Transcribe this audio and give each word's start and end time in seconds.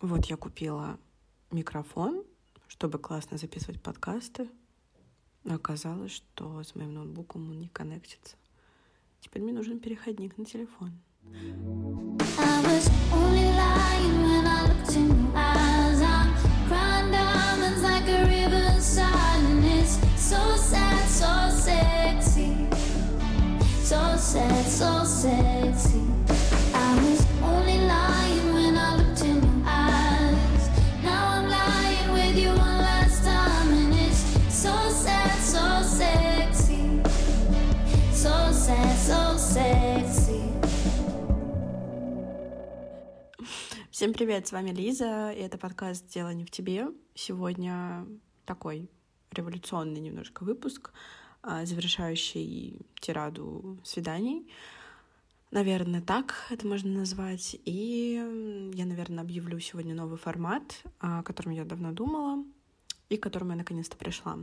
Вот 0.00 0.26
я 0.26 0.36
купила 0.36 0.98
микрофон, 1.50 2.24
чтобы 2.66 2.98
классно 2.98 3.38
записывать 3.38 3.82
подкасты. 3.82 4.48
Оказалось, 5.48 6.12
что 6.12 6.62
с 6.62 6.74
моим 6.74 6.94
ноутбуком 6.94 7.50
он 7.50 7.58
не 7.58 7.68
коннектится. 7.68 8.36
Теперь 9.20 9.42
мне 9.42 9.52
нужен 9.52 9.78
переходник 9.78 10.36
на 10.36 10.44
телефон. 10.44 10.92
I 12.36 12.60
was 12.62 12.88
only 13.12 13.46
lying 13.56 14.24
Всем 43.94 44.12
привет, 44.12 44.48
с 44.48 44.50
вами 44.50 44.70
Лиза, 44.70 45.30
и 45.30 45.38
это 45.38 45.56
подкаст 45.56 46.08
«Дело 46.08 46.30
не 46.30 46.44
в 46.44 46.50
тебе». 46.50 46.88
Сегодня 47.14 48.04
такой 48.44 48.90
революционный 49.30 50.00
немножко 50.00 50.42
выпуск, 50.42 50.90
а, 51.42 51.64
завершающий 51.64 52.80
тираду 53.00 53.78
свиданий. 53.84 54.50
Наверное, 55.52 56.00
так 56.02 56.34
это 56.50 56.66
можно 56.66 56.90
назвать. 56.90 57.56
И 57.64 58.70
я, 58.74 58.84
наверное, 58.84 59.22
объявлю 59.22 59.60
сегодня 59.60 59.94
новый 59.94 60.18
формат, 60.18 60.82
о 60.98 61.22
котором 61.22 61.52
я 61.52 61.64
давно 61.64 61.92
думала 61.92 62.44
и 63.10 63.16
к 63.16 63.22
которому 63.22 63.52
я 63.52 63.58
наконец-то 63.58 63.96
пришла. 63.96 64.38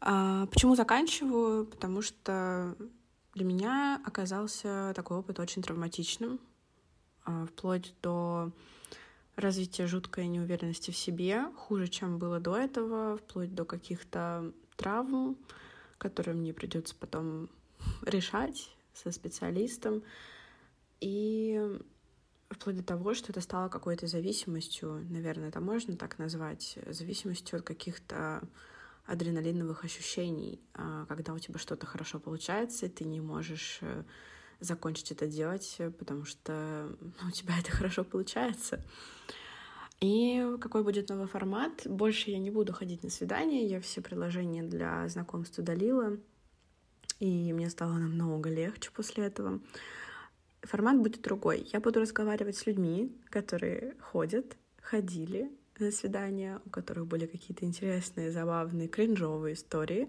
А, 0.00 0.46
почему 0.46 0.74
заканчиваю? 0.74 1.66
Потому 1.66 2.00
что 2.00 2.76
для 3.34 3.44
меня 3.44 4.00
оказался 4.06 4.94
такой 4.96 5.18
опыт 5.18 5.38
очень 5.38 5.60
травматичным, 5.60 6.40
а, 6.40 6.51
вплоть 7.24 7.94
до 8.02 8.52
развития 9.36 9.86
жуткой 9.86 10.28
неуверенности 10.28 10.90
в 10.90 10.96
себе, 10.96 11.44
хуже, 11.56 11.88
чем 11.88 12.18
было 12.18 12.40
до 12.40 12.56
этого, 12.56 13.16
вплоть 13.16 13.54
до 13.54 13.64
каких-то 13.64 14.52
травм, 14.76 15.36
которые 15.98 16.34
мне 16.34 16.52
придется 16.52 16.94
потом 16.94 17.48
решать 18.02 18.70
со 18.94 19.10
специалистом. 19.10 20.02
И 21.00 21.80
вплоть 22.50 22.76
до 22.76 22.82
того, 22.82 23.14
что 23.14 23.32
это 23.32 23.40
стало 23.40 23.68
какой-то 23.68 24.06
зависимостью, 24.06 25.04
наверное, 25.08 25.48
это 25.48 25.60
можно 25.60 25.96
так 25.96 26.18
назвать, 26.18 26.78
зависимостью 26.86 27.58
от 27.58 27.64
каких-то 27.64 28.42
адреналиновых 29.06 29.84
ощущений, 29.84 30.60
а, 30.74 31.06
когда 31.06 31.32
у 31.32 31.38
тебя 31.38 31.58
что-то 31.58 31.86
хорошо 31.86 32.20
получается, 32.20 32.86
и 32.86 32.88
ты 32.88 33.04
не 33.04 33.20
можешь 33.20 33.78
э, 33.80 34.04
закончить 34.62 35.12
это 35.12 35.26
делать, 35.26 35.78
потому 35.98 36.24
что 36.24 36.96
ну, 37.00 37.28
у 37.28 37.30
тебя 37.30 37.58
это 37.58 37.70
хорошо 37.70 38.04
получается. 38.04 38.82
И 40.00 40.56
какой 40.60 40.82
будет 40.82 41.10
новый 41.10 41.28
формат? 41.28 41.82
Больше 41.86 42.30
я 42.30 42.38
не 42.38 42.50
буду 42.50 42.72
ходить 42.72 43.04
на 43.04 43.10
свидания, 43.10 43.66
я 43.66 43.80
все 43.80 44.00
приложения 44.00 44.64
для 44.64 45.08
знакомств 45.08 45.58
удалила, 45.58 46.18
и 47.20 47.52
мне 47.52 47.70
стало 47.70 47.92
намного 47.92 48.50
легче 48.50 48.90
после 48.92 49.26
этого. 49.26 49.60
Формат 50.62 50.98
будет 50.98 51.22
другой. 51.22 51.68
Я 51.72 51.80
буду 51.80 52.00
разговаривать 52.00 52.56
с 52.56 52.66
людьми, 52.66 53.16
которые 53.30 53.94
ходят, 54.00 54.56
ходили 54.80 55.52
на 55.78 55.92
свидания, 55.92 56.60
у 56.64 56.70
которых 56.70 57.06
были 57.06 57.26
какие-то 57.26 57.64
интересные, 57.64 58.32
забавные, 58.32 58.88
кринжовые 58.88 59.54
истории. 59.54 60.08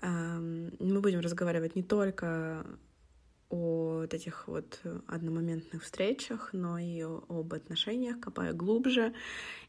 Эм, 0.00 0.72
мы 0.78 1.00
будем 1.00 1.20
разговаривать 1.20 1.76
не 1.76 1.82
только 1.82 2.64
о 3.50 4.00
вот 4.00 4.14
этих 4.14 4.48
вот 4.48 4.80
одномоментных 5.06 5.82
встречах, 5.82 6.50
но 6.52 6.78
и 6.78 7.02
об 7.02 7.52
отношениях, 7.52 8.20
копая 8.20 8.52
глубже. 8.52 9.12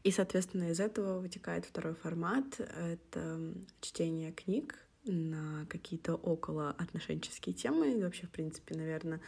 И, 0.04 0.10
соответственно, 0.10 0.70
из 0.70 0.80
этого 0.80 1.18
вытекает 1.18 1.66
второй 1.66 1.94
формат— 1.94 2.44
это 2.58 3.54
чтение 3.80 4.32
книг 4.32 4.78
на 5.04 5.66
какие-то 5.68 6.14
около 6.14 6.70
отношенческие 6.70 7.54
темы. 7.54 7.98
И 7.98 8.02
вообще, 8.02 8.26
в 8.26 8.30
принципе, 8.30 8.76
наверное, 8.76 9.20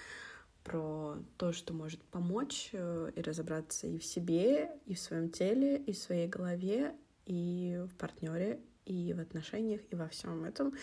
про 0.63 1.17
то, 1.37 1.53
что 1.53 1.75
может 1.75 2.01
помочь 2.05 2.71
э, 2.73 3.11
и 3.15 3.21
разобраться 3.21 3.87
и 3.87 3.99
в 3.99 4.05
себе, 4.05 4.71
и 4.87 4.95
в 4.95 4.99
своем 4.99 5.29
теле, 5.31 5.77
и 5.77 5.93
в 5.93 5.99
своей 5.99 6.27
голове, 6.27 6.95
и 7.27 7.83
в 7.91 7.95
партнере, 7.97 8.61
и 8.87 9.13
в 9.15 9.21
отношениях, 9.21 9.81
и 9.91 9.97
во 9.97 10.09
всем 10.09 10.45
этом. 10.45 10.75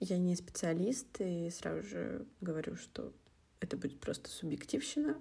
Я 0.00 0.18
не 0.18 0.36
специалист, 0.36 1.06
и 1.20 1.50
сразу 1.50 1.82
же 1.88 2.26
говорю, 2.40 2.76
что 2.76 3.12
это 3.60 3.76
будет 3.76 4.00
просто 4.00 4.30
субъективщина, 4.30 5.16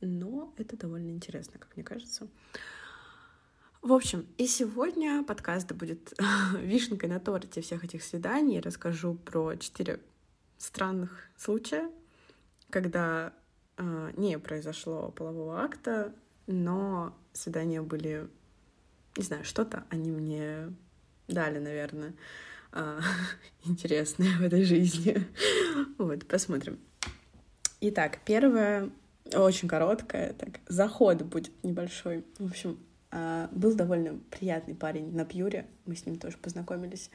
но 0.00 0.52
это 0.56 0.76
довольно 0.76 1.10
интересно, 1.10 1.58
как 1.58 1.74
мне 1.76 1.84
кажется. 1.84 2.28
В 3.80 3.92
общем, 3.92 4.26
и 4.38 4.46
сегодня 4.46 5.22
подкаст 5.22 5.72
будет 5.72 6.12
вишенкой 6.60 7.08
на 7.08 7.20
торте 7.20 7.60
всех 7.60 7.84
этих 7.84 8.02
свиданий. 8.02 8.56
Я 8.56 8.62
расскажу 8.62 9.14
про 9.14 9.56
четыре 9.56 10.00
странных 10.58 11.28
случая, 11.36 11.90
когда 12.70 13.32
э, 13.76 14.12
не 14.16 14.38
произошло 14.38 15.10
полового 15.12 15.62
акта, 15.62 16.12
но 16.46 17.16
свидания 17.32 17.80
были, 17.80 18.28
не 19.16 19.22
знаю, 19.22 19.44
что-то 19.44 19.84
они 19.90 20.10
мне 20.10 20.72
дали, 21.28 21.58
наверное, 21.58 22.14
э, 22.72 23.00
интересное 23.64 24.36
в 24.38 24.42
этой 24.42 24.64
жизни. 24.64 25.26
вот, 25.98 26.26
посмотрим. 26.26 26.78
Итак, 27.80 28.18
первое 28.24 28.90
очень 29.34 29.68
короткое, 29.68 30.32
так, 30.32 30.60
заход 30.68 31.22
будет 31.22 31.52
небольшой. 31.62 32.24
В 32.38 32.46
общем, 32.46 32.78
э, 33.12 33.48
был 33.52 33.74
довольно 33.74 34.18
приятный 34.30 34.74
парень 34.74 35.14
на 35.14 35.24
Пьюре, 35.24 35.66
мы 35.84 35.94
с 35.94 36.06
ним 36.06 36.18
тоже 36.18 36.38
познакомились 36.38 37.10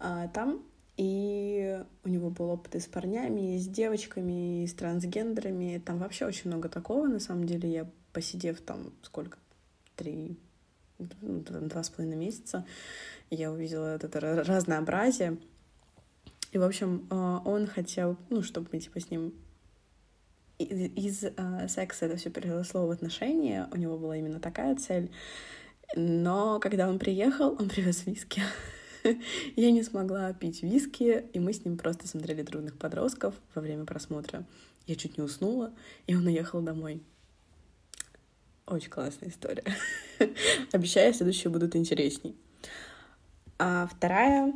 э, 0.00 0.28
там, 0.32 0.62
и 0.96 1.82
у 2.04 2.08
него 2.08 2.30
был 2.30 2.50
опыт 2.50 2.76
и 2.76 2.80
с 2.80 2.86
парнями, 2.86 3.56
и 3.56 3.58
с 3.58 3.66
девочками, 3.66 4.62
и 4.62 4.66
с 4.66 4.74
трансгендерами. 4.74 5.82
Там 5.84 5.98
вообще 5.98 6.24
очень 6.24 6.50
много 6.50 6.68
такого, 6.68 7.06
на 7.06 7.18
самом 7.18 7.46
деле. 7.46 7.70
Я, 7.70 7.90
посидев 8.12 8.60
там 8.60 8.92
сколько? 9.02 9.38
Три, 9.96 10.38
два 10.98 11.82
с 11.82 11.90
половиной 11.90 12.16
месяца, 12.16 12.64
я 13.30 13.50
увидела 13.50 13.96
это 13.96 14.20
разнообразие. 14.20 15.38
И, 16.52 16.58
в 16.58 16.62
общем, 16.62 17.06
э, 17.10 17.38
он 17.44 17.66
хотел, 17.66 18.16
ну, 18.30 18.42
чтобы 18.42 18.68
мы, 18.72 18.78
типа, 18.78 19.00
с 19.00 19.10
ним 19.10 19.34
из 20.58 21.24
э, 21.24 21.68
секса 21.68 22.06
это 22.06 22.16
все 22.16 22.30
переросло 22.30 22.86
в 22.86 22.90
отношения. 22.90 23.68
У 23.72 23.76
него 23.76 23.98
была 23.98 24.16
именно 24.16 24.38
такая 24.38 24.76
цель. 24.76 25.10
Но 25.96 26.60
когда 26.60 26.88
он 26.88 26.98
приехал, 26.98 27.56
он 27.58 27.68
привез 27.68 28.06
виски. 28.06 28.42
Я 29.56 29.70
не 29.70 29.82
смогла 29.82 30.32
пить 30.32 30.62
виски, 30.62 31.26
и 31.32 31.38
мы 31.38 31.52
с 31.52 31.64
ним 31.64 31.76
просто 31.76 32.08
смотрели 32.08 32.42
«Трудных 32.42 32.78
подростков» 32.78 33.34
во 33.54 33.60
время 33.60 33.84
просмотра. 33.84 34.46
Я 34.86 34.96
чуть 34.96 35.18
не 35.18 35.24
уснула, 35.24 35.72
и 36.06 36.14
он 36.14 36.26
уехал 36.26 36.60
домой. 36.60 37.02
Очень 38.66 38.90
классная 38.90 39.28
история. 39.28 39.64
Обещаю, 40.72 41.12
следующие 41.12 41.50
будут 41.50 41.76
интересней. 41.76 42.34
А 43.58 43.86
вторая 43.86 44.54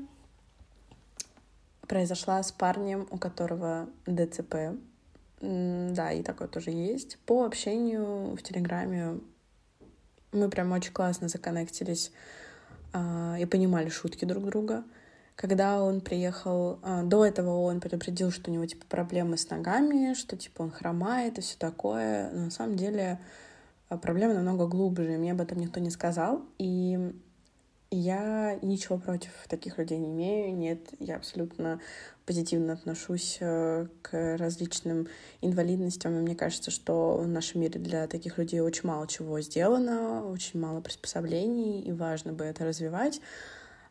произошла 1.87 2.43
с 2.43 2.51
парнем, 2.51 3.07
у 3.11 3.19
которого 3.19 3.89
ДЦП. 4.07 4.79
Да, 5.41 6.13
и 6.13 6.23
такое 6.23 6.49
тоже 6.49 6.71
есть. 6.71 7.19
По 7.27 7.45
общению 7.45 8.35
в 8.35 8.43
Телеграме 8.43 9.21
мы 10.33 10.49
прям 10.49 10.73
очень 10.73 10.93
классно 10.93 11.29
законнектились 11.29 12.11
а, 12.93 13.37
и 13.39 13.45
понимали 13.45 13.91
шутки 13.91 14.25
друг 14.25 14.47
друга. 14.47 14.85
Когда 15.37 15.83
он 15.83 16.01
приехал, 16.01 16.81
а, 16.83 17.03
до 17.03 17.25
этого 17.25 17.61
он 17.61 17.81
предупредил, 17.81 18.31
что 18.31 18.51
у 18.51 18.55
него 18.55 18.67
типа 18.67 18.87
проблемы 18.89 19.37
с 19.37 19.49
ногами, 19.51 20.15
что 20.15 20.37
типа 20.37 20.63
он 20.63 20.71
хромает 20.71 21.39
и 21.39 21.43
все 21.43 21.57
такое. 21.59 22.31
Но 22.33 22.47
на 22.47 22.51
самом 22.51 22.77
деле 22.77 23.19
проблема 23.97 24.35
намного 24.35 24.67
глубже. 24.67 25.17
Мне 25.17 25.33
об 25.33 25.41
этом 25.41 25.59
никто 25.59 25.81
не 25.81 25.91
сказал. 25.91 26.43
И 26.59 27.13
я 27.91 28.59
ничего 28.61 28.99
против 28.99 29.31
таких 29.49 29.79
людей 29.79 29.99
не 29.99 30.11
имею. 30.13 30.55
Нет, 30.55 30.91
я 30.99 31.17
абсолютно 31.17 31.81
позитивно 32.27 32.75
отношусь 32.75 33.39
э, 33.41 33.87
к 34.03 34.37
различным 34.37 35.09
инвалидностям. 35.41 36.19
И 36.19 36.21
мне 36.21 36.35
кажется, 36.35 36.71
что 36.71 37.17
в 37.17 37.27
нашем 37.27 37.63
мире 37.63 37.81
для 37.81 38.07
таких 38.07 38.37
людей 38.37 38.61
очень 38.61 38.87
мало 38.87 39.07
чего 39.07 39.41
сделано, 39.41 40.27
очень 40.27 40.61
мало 40.61 40.83
приспособлений, 40.83 41.81
и 41.81 41.93
важно 41.93 42.35
бы 42.35 42.45
это 42.45 42.67
развивать. 42.67 43.23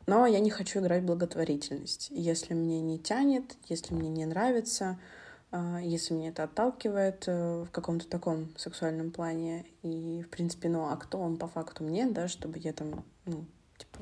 Но 0.06 0.28
я 0.28 0.40
не 0.40 0.52
хочу 0.52 0.80
играть 0.80 1.02
в 1.02 1.08
благотворительность. 1.08 2.10
Если 2.12 2.54
мне 2.54 2.82
не 2.82 3.00
тянет, 3.00 3.58
если 3.68 3.96
мне 3.96 4.10
не 4.10 4.26
нравится, 4.26 4.86
а, 4.90 5.17
если 5.52 6.14
меня 6.14 6.30
это 6.30 6.44
отталкивает 6.44 7.24
э, 7.28 7.64
в 7.64 7.72
каком-то 7.72 8.08
таком 8.08 8.50
сексуальном 8.58 9.12
плане. 9.12 9.66
И, 9.82 10.22
в 10.24 10.30
принципе, 10.30 10.68
ну, 10.68 10.90
а 10.90 10.98
кто 10.98 11.20
он 11.20 11.38
по 11.38 11.48
факту 11.48 11.84
мне, 11.84 12.06
да, 12.06 12.28
чтобы 12.28 12.60
я 12.60 12.74
там, 12.74 13.06
ну, 13.26 13.46
типа, 13.78 14.00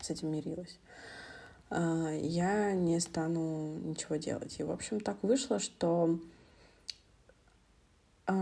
с 0.00 0.10
этим 0.10 0.32
мирилась. 0.32 0.78
А, 1.70 2.10
я 2.10 2.72
не 2.72 2.98
стану 2.98 3.78
ничего 3.78 4.16
делать. 4.16 4.58
И, 4.58 4.64
в 4.64 4.72
общем, 4.72 4.98
так 4.98 5.22
вышло, 5.22 5.60
что 5.60 6.18
а, 8.26 8.34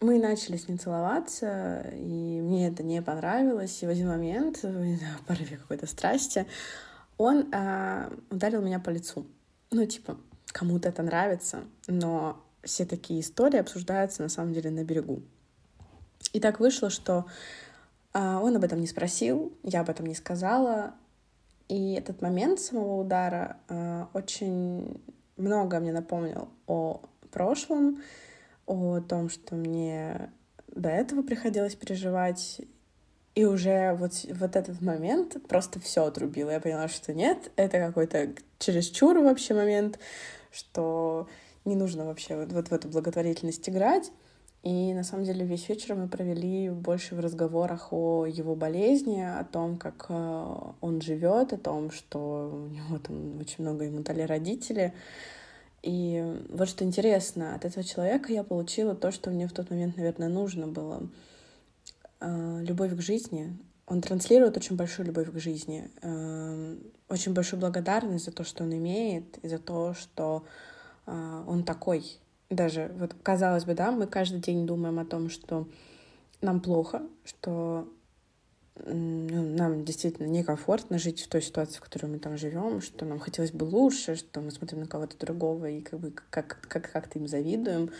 мы 0.00 0.18
начали 0.20 0.56
с 0.56 0.68
ним 0.68 0.78
целоваться, 0.78 1.80
и 1.94 2.40
мне 2.40 2.68
это 2.68 2.84
не 2.84 3.02
понравилось. 3.02 3.82
И 3.82 3.86
в 3.86 3.90
один 3.90 4.06
момент, 4.06 4.58
в 4.62 5.24
порыве 5.26 5.56
какой-то 5.56 5.86
страсти, 5.86 6.46
он 7.18 7.48
ударил 8.30 8.62
меня 8.62 8.78
по 8.78 8.90
лицу. 8.90 9.26
Ну, 9.72 9.84
типа, 9.84 10.16
кому-то 10.52 10.88
это 10.88 11.02
нравится, 11.02 11.64
но 11.86 12.42
все 12.62 12.84
такие 12.84 13.20
истории 13.20 13.58
обсуждаются 13.58 14.22
на 14.22 14.28
самом 14.28 14.52
деле 14.52 14.70
на 14.70 14.84
берегу. 14.84 15.22
И 16.32 16.40
так 16.40 16.60
вышло, 16.60 16.90
что 16.90 17.26
а, 18.12 18.40
он 18.40 18.56
об 18.56 18.64
этом 18.64 18.80
не 18.80 18.86
спросил, 18.86 19.52
я 19.62 19.80
об 19.80 19.90
этом 19.90 20.06
не 20.06 20.14
сказала, 20.14 20.94
и 21.68 21.94
этот 21.94 22.20
момент 22.20 22.60
самого 22.60 23.00
удара 23.00 23.56
а, 23.68 24.08
очень 24.12 25.00
много 25.36 25.80
мне 25.80 25.92
напомнил 25.92 26.48
о 26.66 27.00
прошлом, 27.30 28.02
о 28.66 29.00
том, 29.00 29.28
что 29.30 29.54
мне 29.54 30.30
до 30.68 30.88
этого 30.88 31.22
приходилось 31.22 31.74
переживать, 31.74 32.60
и 33.34 33.44
уже 33.44 33.94
вот, 33.94 34.12
вот 34.28 34.56
этот 34.56 34.80
момент 34.80 35.36
просто 35.48 35.80
все 35.80 36.04
отрубило. 36.04 36.50
Я 36.50 36.60
поняла, 36.60 36.88
что 36.88 37.14
нет, 37.14 37.52
это 37.56 37.78
какой-то 37.78 38.34
чересчур 38.58 39.18
вообще 39.18 39.54
момент, 39.54 39.98
что 40.50 41.28
не 41.64 41.76
нужно 41.76 42.04
вообще 42.04 42.36
вот, 42.36 42.52
вот 42.52 42.68
в 42.68 42.72
эту 42.72 42.88
благотворительность 42.88 43.68
играть. 43.68 44.10
И 44.62 44.92
на 44.92 45.04
самом 45.04 45.24
деле 45.24 45.46
весь 45.46 45.68
вечер 45.70 45.94
мы 45.94 46.06
провели 46.06 46.68
больше 46.68 47.14
в 47.14 47.20
разговорах 47.20 47.92
о 47.92 48.26
его 48.26 48.54
болезни, 48.54 49.20
о 49.20 49.44
том, 49.44 49.78
как 49.78 50.06
э, 50.10 50.54
он 50.82 51.00
живет, 51.00 51.54
о 51.54 51.58
том, 51.58 51.90
что 51.90 52.50
у 52.52 52.66
него 52.66 52.98
там 52.98 53.38
очень 53.38 53.64
много 53.64 53.84
ему 53.84 54.00
дали 54.00 54.20
родители. 54.20 54.92
И 55.82 56.22
вот 56.50 56.68
что 56.68 56.84
интересно, 56.84 57.54
от 57.54 57.64
этого 57.64 57.82
человека 57.82 58.32
я 58.34 58.44
получила 58.44 58.94
то, 58.94 59.10
что 59.10 59.30
мне 59.30 59.48
в 59.48 59.52
тот 59.52 59.70
момент, 59.70 59.96
наверное, 59.96 60.28
нужно 60.28 60.66
было. 60.66 61.08
Э, 62.20 62.60
любовь 62.62 62.94
к 62.94 63.00
жизни. 63.00 63.56
Он 63.90 64.00
транслирует 64.00 64.56
очень 64.56 64.76
большую 64.76 65.06
любовь 65.06 65.32
к 65.32 65.38
жизни, 65.40 65.90
э, 66.00 66.76
очень 67.08 67.34
большую 67.34 67.58
благодарность 67.58 68.24
за 68.24 68.30
то, 68.30 68.44
что 68.44 68.62
он 68.62 68.72
имеет, 68.72 69.38
и 69.38 69.48
за 69.48 69.58
то, 69.58 69.94
что 69.94 70.44
э, 71.06 71.44
он 71.48 71.64
такой. 71.64 72.20
Даже, 72.50 72.92
вот 73.00 73.16
казалось 73.24 73.64
бы, 73.64 73.74
да, 73.74 73.90
мы 73.90 74.06
каждый 74.06 74.40
день 74.40 74.64
думаем 74.64 75.00
о 75.00 75.04
том, 75.04 75.28
что 75.28 75.66
нам 76.40 76.60
плохо, 76.60 77.02
что 77.24 77.88
ну, 78.76 79.56
нам 79.56 79.84
действительно 79.84 80.28
некомфортно 80.28 80.96
жить 81.00 81.20
в 81.20 81.28
той 81.28 81.42
ситуации, 81.42 81.78
в 81.78 81.80
которой 81.80 82.06
мы 82.06 82.20
там 82.20 82.38
живем, 82.38 82.80
что 82.80 83.04
нам 83.04 83.18
хотелось 83.18 83.50
бы 83.50 83.64
лучше, 83.64 84.14
что 84.14 84.40
мы 84.40 84.52
смотрим 84.52 84.82
на 84.82 84.86
кого-то 84.86 85.18
другого 85.18 85.68
и 85.68 85.80
как 85.80 85.98
бы 85.98 86.12
как, 86.30 86.60
как, 86.68 86.92
как-то 86.92 87.18
им 87.18 87.26
завидуем. 87.26 87.90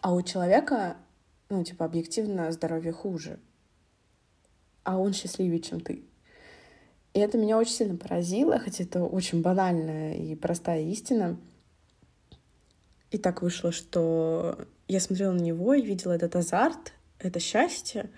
А 0.00 0.12
у 0.12 0.20
человека, 0.22 0.96
ну, 1.48 1.62
типа, 1.62 1.84
объективно 1.84 2.50
здоровье 2.50 2.90
хуже 2.90 3.38
а 4.84 4.98
он 4.98 5.12
счастливее, 5.12 5.60
чем 5.60 5.80
ты. 5.80 6.02
И 7.14 7.20
это 7.20 7.36
меня 7.36 7.58
очень 7.58 7.72
сильно 7.72 7.96
поразило, 7.96 8.58
хотя 8.58 8.84
это 8.84 9.04
очень 9.04 9.42
банальная 9.42 10.14
и 10.14 10.34
простая 10.34 10.82
истина. 10.82 11.38
И 13.10 13.18
так 13.18 13.42
вышло, 13.42 13.72
что 13.72 14.58
я 14.88 15.00
смотрела 15.00 15.32
на 15.32 15.40
него 15.40 15.74
и 15.74 15.82
видела 15.82 16.12
этот 16.12 16.34
азарт, 16.36 16.92
это 17.18 17.38
счастье, 17.38 18.10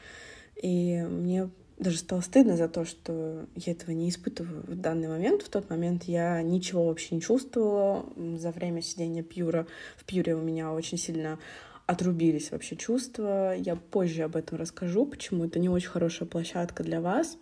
и 0.62 1.02
мне 1.02 1.50
даже 1.78 1.98
стало 1.98 2.20
стыдно 2.20 2.56
за 2.56 2.68
то, 2.68 2.84
что 2.84 3.46
я 3.56 3.72
этого 3.72 3.90
не 3.90 4.08
испытываю 4.08 4.62
в 4.62 4.76
данный 4.76 5.08
момент. 5.08 5.42
В 5.42 5.48
тот 5.48 5.68
момент 5.70 6.04
я 6.04 6.40
ничего 6.42 6.86
вообще 6.86 7.16
не 7.16 7.20
чувствовала. 7.20 8.06
За 8.38 8.52
время 8.52 8.80
сидения 8.80 9.22
Пьюра 9.22 9.66
в 9.96 10.04
Пьюре 10.04 10.36
у 10.36 10.40
меня 10.40 10.72
очень 10.72 10.98
сильно 10.98 11.38
отрубились 11.86 12.50
вообще 12.50 12.76
чувства. 12.76 13.54
Я 13.56 13.76
позже 13.76 14.22
об 14.22 14.36
этом 14.36 14.58
расскажу, 14.58 15.06
почему 15.06 15.44
это 15.44 15.58
не 15.58 15.68
очень 15.68 15.88
хорошая 15.88 16.28
площадка 16.28 16.82
для 16.82 17.00
вас, 17.00 17.36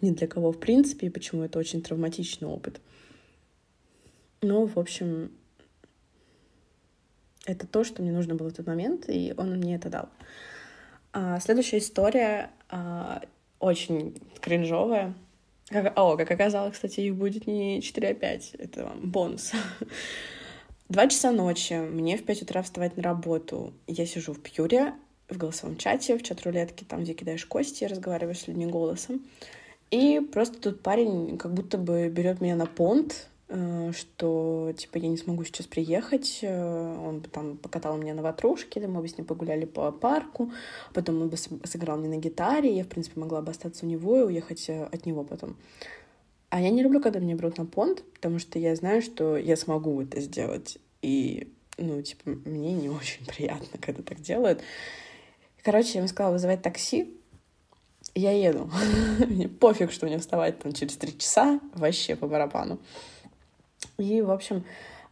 ни 0.00 0.10
для 0.10 0.26
кого 0.26 0.52
в 0.52 0.58
принципе, 0.58 1.06
и 1.06 1.10
почему 1.10 1.42
это 1.42 1.58
очень 1.58 1.82
травматичный 1.82 2.48
опыт. 2.48 2.80
Но, 4.42 4.66
в 4.66 4.78
общем, 4.78 5.30
это 7.46 7.66
то, 7.66 7.84
что 7.84 8.02
мне 8.02 8.12
нужно 8.12 8.34
было 8.34 8.50
в 8.50 8.54
тот 8.54 8.66
момент, 8.66 9.04
и 9.08 9.32
он 9.36 9.50
мне 9.52 9.76
это 9.76 9.88
дал. 9.88 10.08
А, 11.12 11.40
следующая 11.40 11.78
история 11.78 12.50
а, 12.68 13.22
очень 13.58 14.20
кринжовая. 14.40 15.14
Как, 15.68 15.98
о, 15.98 16.16
как 16.16 16.30
оказалось, 16.30 16.74
кстати, 16.74 17.00
их 17.00 17.16
будет 17.16 17.46
не 17.46 17.80
4, 17.82 18.08
а 18.08 18.14
5. 18.14 18.54
Это 18.58 18.84
вам 18.84 19.10
бонус. 19.10 19.52
Два 20.88 21.08
часа 21.08 21.32
ночи, 21.32 21.72
мне 21.72 22.16
в 22.16 22.24
пять 22.24 22.42
утра 22.42 22.62
вставать 22.62 22.96
на 22.96 23.02
работу. 23.02 23.72
Я 23.88 24.06
сижу 24.06 24.32
в 24.32 24.40
Пьюре, 24.40 24.94
в 25.28 25.36
голосовом 25.36 25.76
чате, 25.76 26.16
в 26.16 26.22
чат-рулетке, 26.22 26.84
там, 26.84 27.02
где 27.02 27.12
кидаешь 27.12 27.44
кости, 27.44 27.82
разговариваешь 27.84 28.38
с 28.38 28.46
людьми 28.46 28.66
голосом. 28.66 29.26
И 29.90 30.20
просто 30.32 30.60
тут 30.60 30.82
парень 30.82 31.38
как 31.38 31.52
будто 31.54 31.76
бы 31.76 32.08
берет 32.08 32.40
меня 32.40 32.54
на 32.54 32.66
понт, 32.66 33.26
э, 33.48 33.90
что, 33.96 34.72
типа, 34.76 34.98
я 34.98 35.08
не 35.08 35.16
смогу 35.16 35.42
сейчас 35.42 35.66
приехать. 35.66 36.38
Э, 36.42 36.96
он 37.04 37.20
там 37.20 37.56
покатал 37.56 37.96
меня 37.96 38.14
на 38.14 38.22
ватрушке, 38.22 38.86
мы 38.86 39.00
бы 39.00 39.08
с 39.08 39.18
ним 39.18 39.26
погуляли 39.26 39.64
по 39.64 39.90
парку, 39.90 40.52
потом 40.94 41.20
он 41.20 41.30
бы 41.30 41.36
сыграл 41.36 41.98
мне 41.98 42.08
на 42.08 42.18
гитаре, 42.18 42.72
я, 42.72 42.84
в 42.84 42.88
принципе, 42.88 43.18
могла 43.18 43.42
бы 43.42 43.50
остаться 43.50 43.86
у 43.86 43.88
него 43.88 44.20
и 44.20 44.22
уехать 44.22 44.68
э, 44.68 44.84
от 44.84 45.04
него 45.04 45.24
потом. 45.24 45.56
А 46.48 46.60
я 46.60 46.70
не 46.70 46.82
люблю, 46.82 47.00
когда 47.00 47.18
меня 47.18 47.34
берут 47.34 47.58
на 47.58 47.66
понт, 47.66 48.02
потому 48.14 48.38
что 48.38 48.58
я 48.58 48.74
знаю, 48.76 49.02
что 49.02 49.36
я 49.36 49.56
смогу 49.56 50.00
это 50.00 50.20
сделать. 50.20 50.78
И, 51.02 51.52
ну, 51.76 52.00
типа, 52.02 52.30
мне 52.44 52.72
не 52.72 52.88
очень 52.88 53.26
приятно, 53.36 53.78
когда 53.80 54.02
так 54.02 54.20
делают. 54.20 54.62
Короче, 55.62 55.94
я 55.94 55.98
ему 56.00 56.08
сказала 56.08 56.32
вызывать 56.32 56.62
такси, 56.62 57.12
я 58.14 58.30
еду. 58.30 58.70
Мне 59.26 59.48
пофиг, 59.48 59.92
что 59.92 60.06
мне 60.06 60.18
вставать 60.18 60.58
там 60.60 60.72
через 60.72 60.96
три 60.96 61.18
часа, 61.18 61.60
вообще 61.74 62.16
по 62.16 62.26
барабану. 62.26 62.78
И, 63.98 64.22
в 64.22 64.30
общем, 64.30 64.64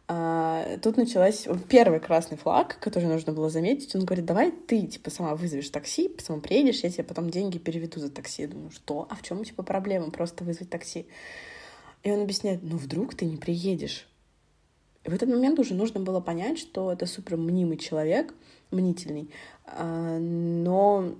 тут 0.07 0.97
началась 0.97 1.47
первый 1.67 1.99
красный 1.99 2.37
флаг, 2.37 2.77
который 2.79 3.07
нужно 3.07 3.33
было 3.33 3.49
заметить. 3.49 3.95
Он 3.95 4.05
говорит, 4.05 4.25
давай 4.25 4.51
ты, 4.51 4.85
типа, 4.85 5.09
сама 5.09 5.35
вызовешь 5.35 5.69
такси, 5.69 6.15
сама 6.19 6.41
приедешь, 6.41 6.81
я 6.83 6.89
тебе 6.89 7.03
потом 7.03 7.29
деньги 7.29 7.57
переведу 7.57 7.99
за 7.99 8.09
такси. 8.09 8.43
Я 8.43 8.47
думаю, 8.49 8.71
что? 8.71 9.07
А 9.09 9.15
в 9.15 9.23
чем, 9.23 9.43
типа, 9.43 9.63
проблема? 9.63 10.11
Просто 10.11 10.43
вызвать 10.43 10.69
такси. 10.69 11.07
И 12.03 12.11
он 12.11 12.21
объясняет, 12.21 12.61
ну, 12.61 12.77
вдруг 12.77 13.15
ты 13.15 13.25
не 13.25 13.37
приедешь. 13.37 14.07
И 15.05 15.09
в 15.09 15.13
этот 15.13 15.29
момент 15.29 15.59
уже 15.59 15.73
нужно 15.73 15.99
было 15.99 16.19
понять, 16.19 16.59
что 16.59 16.91
это 16.91 17.05
супер 17.05 17.37
мнимый 17.37 17.77
человек, 17.77 18.33
мнительный, 18.71 19.29
а, 19.65 20.17
но 20.19 21.15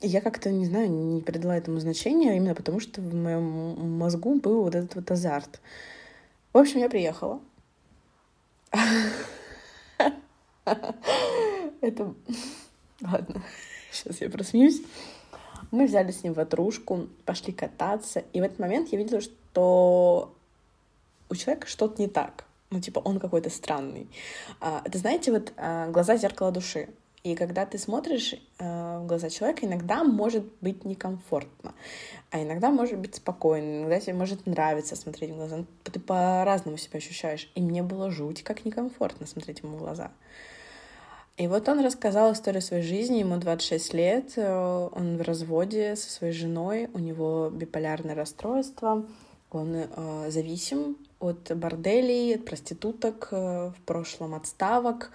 я 0.00 0.20
как-то, 0.20 0.50
не 0.50 0.66
знаю, 0.66 0.90
не 0.90 1.20
придала 1.20 1.56
этому 1.56 1.78
значения, 1.80 2.36
именно 2.36 2.54
потому 2.54 2.80
что 2.80 3.00
в 3.00 3.14
моем 3.14 3.98
мозгу 3.98 4.38
был 4.40 4.62
вот 4.62 4.74
этот 4.74 4.94
вот 4.94 5.10
азарт. 5.10 5.60
В 6.52 6.58
общем, 6.58 6.80
я 6.80 6.88
приехала. 6.88 7.40
Это... 11.80 12.14
Ладно, 13.02 13.42
сейчас 13.90 14.20
я 14.20 14.28
просмеюсь. 14.28 14.82
Мы 15.70 15.86
взяли 15.86 16.10
с 16.10 16.24
ним 16.24 16.32
ватрушку, 16.32 17.08
пошли 17.24 17.52
кататься, 17.52 18.24
и 18.32 18.40
в 18.40 18.44
этот 18.44 18.58
момент 18.58 18.88
я 18.88 18.98
видела, 18.98 19.20
что 19.20 20.34
у 21.28 21.34
человека 21.34 21.68
что-то 21.68 22.02
не 22.02 22.08
так. 22.08 22.44
Ну, 22.70 22.80
типа, 22.80 22.98
он 23.00 23.20
какой-то 23.20 23.50
странный. 23.50 24.08
А, 24.60 24.82
это, 24.84 24.98
знаете, 24.98 25.32
вот 25.32 25.52
а, 25.56 25.88
глаза— 25.90 26.16
зеркало 26.18 26.52
души. 26.52 26.88
И 27.22 27.34
когда 27.34 27.66
ты 27.66 27.76
смотришь 27.76 28.34
э, 28.58 28.98
в 28.98 29.06
глаза 29.06 29.28
человека, 29.28 29.66
иногда 29.66 30.04
может 30.04 30.44
быть 30.62 30.86
некомфортно, 30.86 31.74
а 32.30 32.42
иногда 32.42 32.70
может 32.70 32.98
быть 32.98 33.16
спокойно, 33.16 33.80
иногда 33.80 34.00
тебе 34.00 34.14
может 34.14 34.46
нравиться 34.46 34.96
смотреть 34.96 35.32
в 35.32 35.36
глаза. 35.36 35.56
Ну, 35.58 35.66
ты 35.84 36.00
по-разному 36.00 36.78
себя 36.78 36.96
ощущаешь. 36.96 37.50
И 37.54 37.60
мне 37.60 37.82
было 37.82 38.10
жуть 38.10 38.42
как 38.42 38.64
некомфортно 38.64 39.26
смотреть 39.26 39.60
ему 39.62 39.76
в 39.76 39.80
глаза. 39.80 40.12
И 41.36 41.46
вот 41.46 41.68
он 41.68 41.84
рассказал 41.84 42.32
историю 42.32 42.62
своей 42.62 42.82
жизни, 42.82 43.18
ему 43.18 43.36
26 43.36 43.94
лет, 43.94 44.32
э, 44.36 44.88
он 44.92 45.18
в 45.18 45.22
разводе 45.22 45.96
со 45.96 46.10
своей 46.10 46.32
женой, 46.32 46.88
у 46.94 46.98
него 46.98 47.50
биполярное 47.50 48.14
расстройство, 48.14 49.04
он 49.50 49.74
э, 49.74 50.30
зависим 50.30 50.96
от 51.18 51.54
борделей, 51.56 52.34
от 52.34 52.44
проституток, 52.44 53.28
э, 53.30 53.72
в 53.76 53.80
прошлом 53.86 54.34
отставок, 54.34 55.12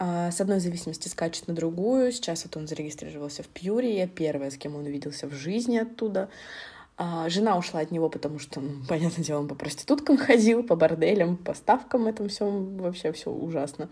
с 0.00 0.40
одной 0.40 0.60
зависимости 0.60 1.08
скачет 1.08 1.46
на 1.46 1.54
другую. 1.54 2.10
Сейчас 2.10 2.44
вот 2.44 2.56
он 2.56 2.66
зарегистрировался 2.66 3.42
в 3.42 3.48
Пьюре, 3.48 3.98
я 3.98 4.08
первая, 4.08 4.50
с 4.50 4.56
кем 4.56 4.74
он 4.74 4.86
увиделся 4.86 5.26
в 5.26 5.32
жизни 5.32 5.76
оттуда. 5.76 6.30
А, 7.02 7.30
жена 7.30 7.56
ушла 7.56 7.80
от 7.80 7.90
него, 7.90 8.10
потому 8.10 8.38
что, 8.38 8.60
ну, 8.60 8.84
понятное 8.88 9.24
дело, 9.24 9.40
он 9.40 9.48
по 9.48 9.54
проституткам 9.54 10.18
ходил, 10.18 10.62
по 10.62 10.76
борделям, 10.76 11.38
по 11.38 11.54
ставкам, 11.54 12.06
этом 12.06 12.28
всем 12.28 12.76
вообще 12.76 13.10
все 13.12 13.30
ужасно. 13.30 13.88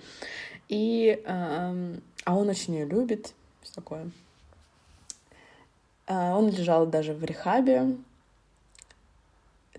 И, 0.69 1.23
а, 1.27 1.75
а 2.25 2.37
он 2.37 2.51
очень 2.51 2.75
ее 2.75 2.85
любит, 2.85 3.33
все 3.63 3.73
такое. 3.73 4.11
А, 6.07 6.37
он 6.37 6.51
лежал 6.51 6.87
даже 6.87 7.15
в 7.15 7.25
рехабе, 7.25 7.97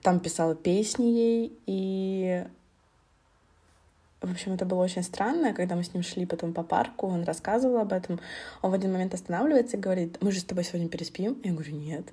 там 0.02 0.20
писала 0.20 0.56
песни 0.56 1.06
ей, 1.06 1.54
и 1.68 2.46
в 4.22 4.32
общем, 4.32 4.54
это 4.54 4.66
было 4.66 4.84
очень 4.84 5.04
странно, 5.04 5.54
когда 5.54 5.76
мы 5.76 5.84
с 5.84 5.94
ним 5.94 6.04
шли 6.04 6.26
потом 6.26 6.54
по 6.54 6.64
парку, 6.64 7.08
он 7.08 7.24
рассказывал 7.24 7.78
об 7.78 7.94
этом. 7.94 8.20
Он 8.62 8.72
в 8.72 8.74
один 8.74 8.92
момент 8.92 9.14
останавливается 9.14 9.78
и 9.78 9.80
говорит, 9.80 10.18
мы 10.22 10.32
же 10.32 10.42
с 10.42 10.44
тобой 10.44 10.66
сегодня 10.66 10.90
переспим. 10.90 11.40
Я 11.44 11.54
говорю, 11.54 11.74
нет. 11.74 12.06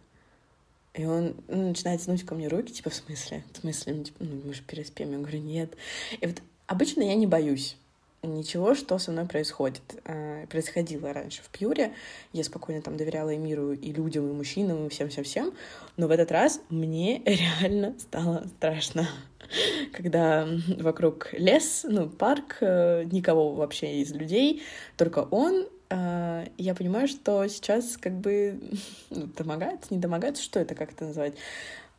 И 0.94 1.04
он 1.04 1.34
ну, 1.48 1.68
начинает 1.68 2.00
тянуть 2.00 2.24
ко 2.24 2.34
мне 2.34 2.48
руки, 2.48 2.72
типа, 2.72 2.90
в 2.90 2.94
смысле? 2.94 3.44
В 3.52 3.58
смысле? 3.58 3.94
Ну, 3.94 4.04
типа, 4.04 4.24
ну, 4.24 4.40
мы 4.44 4.54
же 4.54 4.62
переспим. 4.62 5.12
Я 5.12 5.18
говорю, 5.18 5.40
нет. 5.40 5.76
И 6.20 6.26
вот 6.26 6.42
обычно 6.66 7.02
я 7.02 7.14
не 7.16 7.26
боюсь 7.26 7.76
ничего, 8.22 8.74
что 8.74 8.98
со 8.98 9.10
мной 9.10 9.26
происходит. 9.26 9.82
А, 10.04 10.46
происходило 10.46 11.12
раньше 11.12 11.42
в 11.42 11.48
Пьюре. 11.48 11.92
Я 12.32 12.44
спокойно 12.44 12.82
там 12.82 12.96
доверяла 12.96 13.30
и 13.30 13.36
миру, 13.36 13.72
и 13.72 13.92
людям, 13.92 14.28
и 14.28 14.32
мужчинам, 14.32 14.86
и 14.86 14.88
всем-всем-всем. 14.88 15.52
Но 15.96 16.08
в 16.08 16.10
этот 16.10 16.30
раз 16.30 16.60
мне 16.68 17.22
реально 17.24 17.94
стало 17.98 18.46
страшно. 18.56 19.08
Когда 19.92 20.48
вокруг 20.78 21.32
лес, 21.32 21.84
ну, 21.88 22.08
парк, 22.08 22.58
э, 22.60 23.04
никого 23.04 23.52
вообще 23.52 24.00
из 24.00 24.12
людей, 24.12 24.62
только 24.96 25.20
он, 25.30 25.66
а, 25.88 26.44
я 26.58 26.74
понимаю, 26.74 27.08
что 27.08 27.46
сейчас 27.46 27.96
как 27.96 28.14
бы 28.14 28.58
ну, 29.10 29.26
домогается, 29.36 29.92
не 29.94 29.98
домогается, 29.98 30.42
что 30.42 30.60
это, 30.60 30.74
как 30.74 30.92
это 30.92 31.06
назвать. 31.06 31.34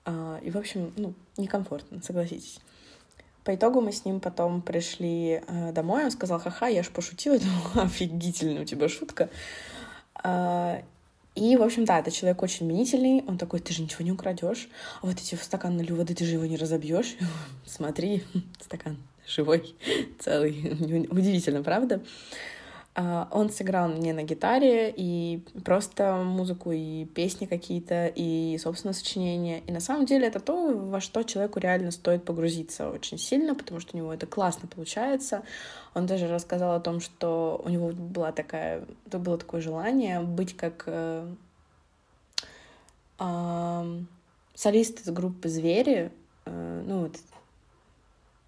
А, 0.06 0.40
и, 0.42 0.52
в 0.52 0.58
общем, 0.58 0.94
ну, 0.98 1.14
некомфортно, 1.38 2.02
согласитесь. 2.02 2.60
По 3.44 3.56
итогу 3.56 3.80
мы 3.80 3.94
с 3.94 4.04
ним 4.04 4.20
потом 4.20 4.62
пришли 4.62 5.42
э, 5.48 5.72
домой, 5.72 6.04
он 6.04 6.12
сказал, 6.12 6.40
ха-ха, 6.40 6.68
я 6.68 6.84
ж 6.84 6.90
пошутил, 6.90 7.34
я 7.34 7.40
офигительная 7.82 8.64
у 8.64 8.66
тебя 8.66 8.90
шутка. 8.90 9.30
И, 11.38 11.56
в 11.56 11.62
общем, 11.62 11.86
да, 11.86 12.00
это 12.00 12.10
человек 12.10 12.42
очень 12.42 12.66
мнительный, 12.66 13.24
он 13.28 13.38
такой, 13.38 13.60
ты 13.60 13.72
же 13.72 13.84
ничего 13.84 14.04
не 14.04 14.12
украдешь, 14.12 14.68
а 15.04 15.06
вот 15.06 15.18
эти 15.18 15.36
в 15.36 15.44
стакан 15.44 15.78
налью 15.78 15.96
воды, 15.96 16.16
ты 16.16 16.26
же 16.26 16.34
его 16.34 16.46
не 16.48 16.58
разобьешь. 16.58 17.16
Смотри, 17.66 18.24
стакан 18.60 18.98
живой, 19.28 19.76
целый. 20.20 21.08
Удивительно, 21.12 21.62
правда? 21.62 22.02
А, 23.00 23.28
он 23.32 23.52
сыграл 23.52 23.90
мне 23.90 24.12
на 24.12 24.24
гитаре 24.24 24.92
и 24.96 25.44
просто 25.64 26.16
музыку, 26.16 26.72
и 26.72 27.06
песни 27.06 27.46
какие-то, 27.46 28.08
и, 28.08 28.58
собственно, 28.58 28.92
сочинения. 28.92 29.60
И 29.68 29.72
на 29.72 29.80
самом 29.80 30.08
деле 30.08 30.26
это 30.26 30.40
то, 30.40 30.76
во 30.76 31.00
что 31.00 31.22
человеку 31.22 31.60
реально 31.60 31.92
стоит 31.92 32.26
погрузиться 32.26 32.90
очень 32.90 33.20
сильно, 33.20 33.54
потому 33.54 33.80
что 33.80 33.96
у 33.96 34.00
него 34.00 34.12
это 34.12 34.26
классно 34.26 34.68
получается. 34.68 35.44
Он 35.94 36.08
даже 36.08 36.28
рассказал 36.28 36.76
о 36.76 36.80
том, 36.80 37.00
что 37.00 37.62
у 37.64 37.70
него 37.70 37.92
была 37.92 38.32
такая, 38.32 38.84
было 39.06 39.38
такое 39.38 39.62
желание 39.62 40.22
быть 40.22 40.58
как 40.58 40.86
э, 40.88 41.32
э, 43.20 44.00
солист 44.56 45.02
из 45.02 45.14
группы 45.14 45.50
«Звери», 45.50 46.12
э, 46.46 46.84
ну, 46.88 47.02
вот 47.02 47.18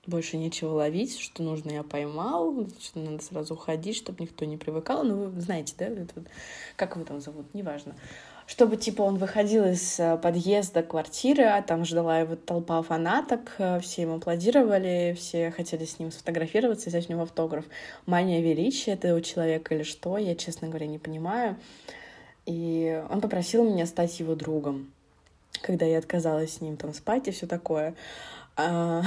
больше 0.09 0.37
нечего 0.37 0.73
ловить, 0.73 1.17
что 1.17 1.43
нужно 1.43 1.71
я 1.71 1.83
поймал, 1.83 2.67
что 2.79 2.99
надо 2.99 3.23
сразу 3.23 3.53
уходить, 3.53 3.95
чтобы 3.95 4.23
никто 4.23 4.45
не 4.45 4.57
привыкал. 4.57 5.03
Ну, 5.03 5.29
вы 5.29 5.41
знаете, 5.41 5.73
да, 5.77 5.85
это 5.85 6.11
вот, 6.15 6.25
как 6.75 6.95
его 6.95 7.05
там 7.05 7.21
зовут, 7.21 7.53
неважно. 7.53 7.95
Чтобы, 8.49 8.77
типа, 8.77 9.03
он 9.03 9.17
выходил 9.17 9.63
из 9.63 9.99
э, 9.99 10.17
подъезда 10.17 10.81
квартиры, 10.81 11.43
а 11.43 11.61
там 11.61 11.85
ждала 11.85 12.19
его 12.19 12.35
толпа 12.35 12.81
фанаток, 12.81 13.53
э, 13.59 13.79
все 13.79 14.01
ему 14.01 14.15
аплодировали, 14.15 15.15
все 15.15 15.51
хотели 15.51 15.85
с 15.85 15.99
ним 15.99 16.11
сфотографироваться, 16.11 16.89
взять 16.89 17.09
у 17.09 17.13
него 17.13 17.21
автограф. 17.21 17.65
Мания 18.07 18.41
величия 18.41 18.93
этого 18.93 19.21
человека 19.21 19.75
или 19.75 19.83
что, 19.83 20.17
я, 20.17 20.35
честно 20.35 20.67
говоря, 20.67 20.87
не 20.87 20.97
понимаю. 20.97 21.57
И 22.47 23.03
он 23.11 23.21
попросил 23.21 23.63
меня 23.63 23.85
стать 23.85 24.19
его 24.19 24.33
другом, 24.33 24.91
когда 25.61 25.85
я 25.85 25.97
отказалась 25.97 26.55
с 26.55 26.61
ним 26.61 26.77
там 26.77 26.93
спать 26.93 27.27
и 27.27 27.31
все 27.31 27.47
такое. 27.47 27.95
А, 28.61 29.01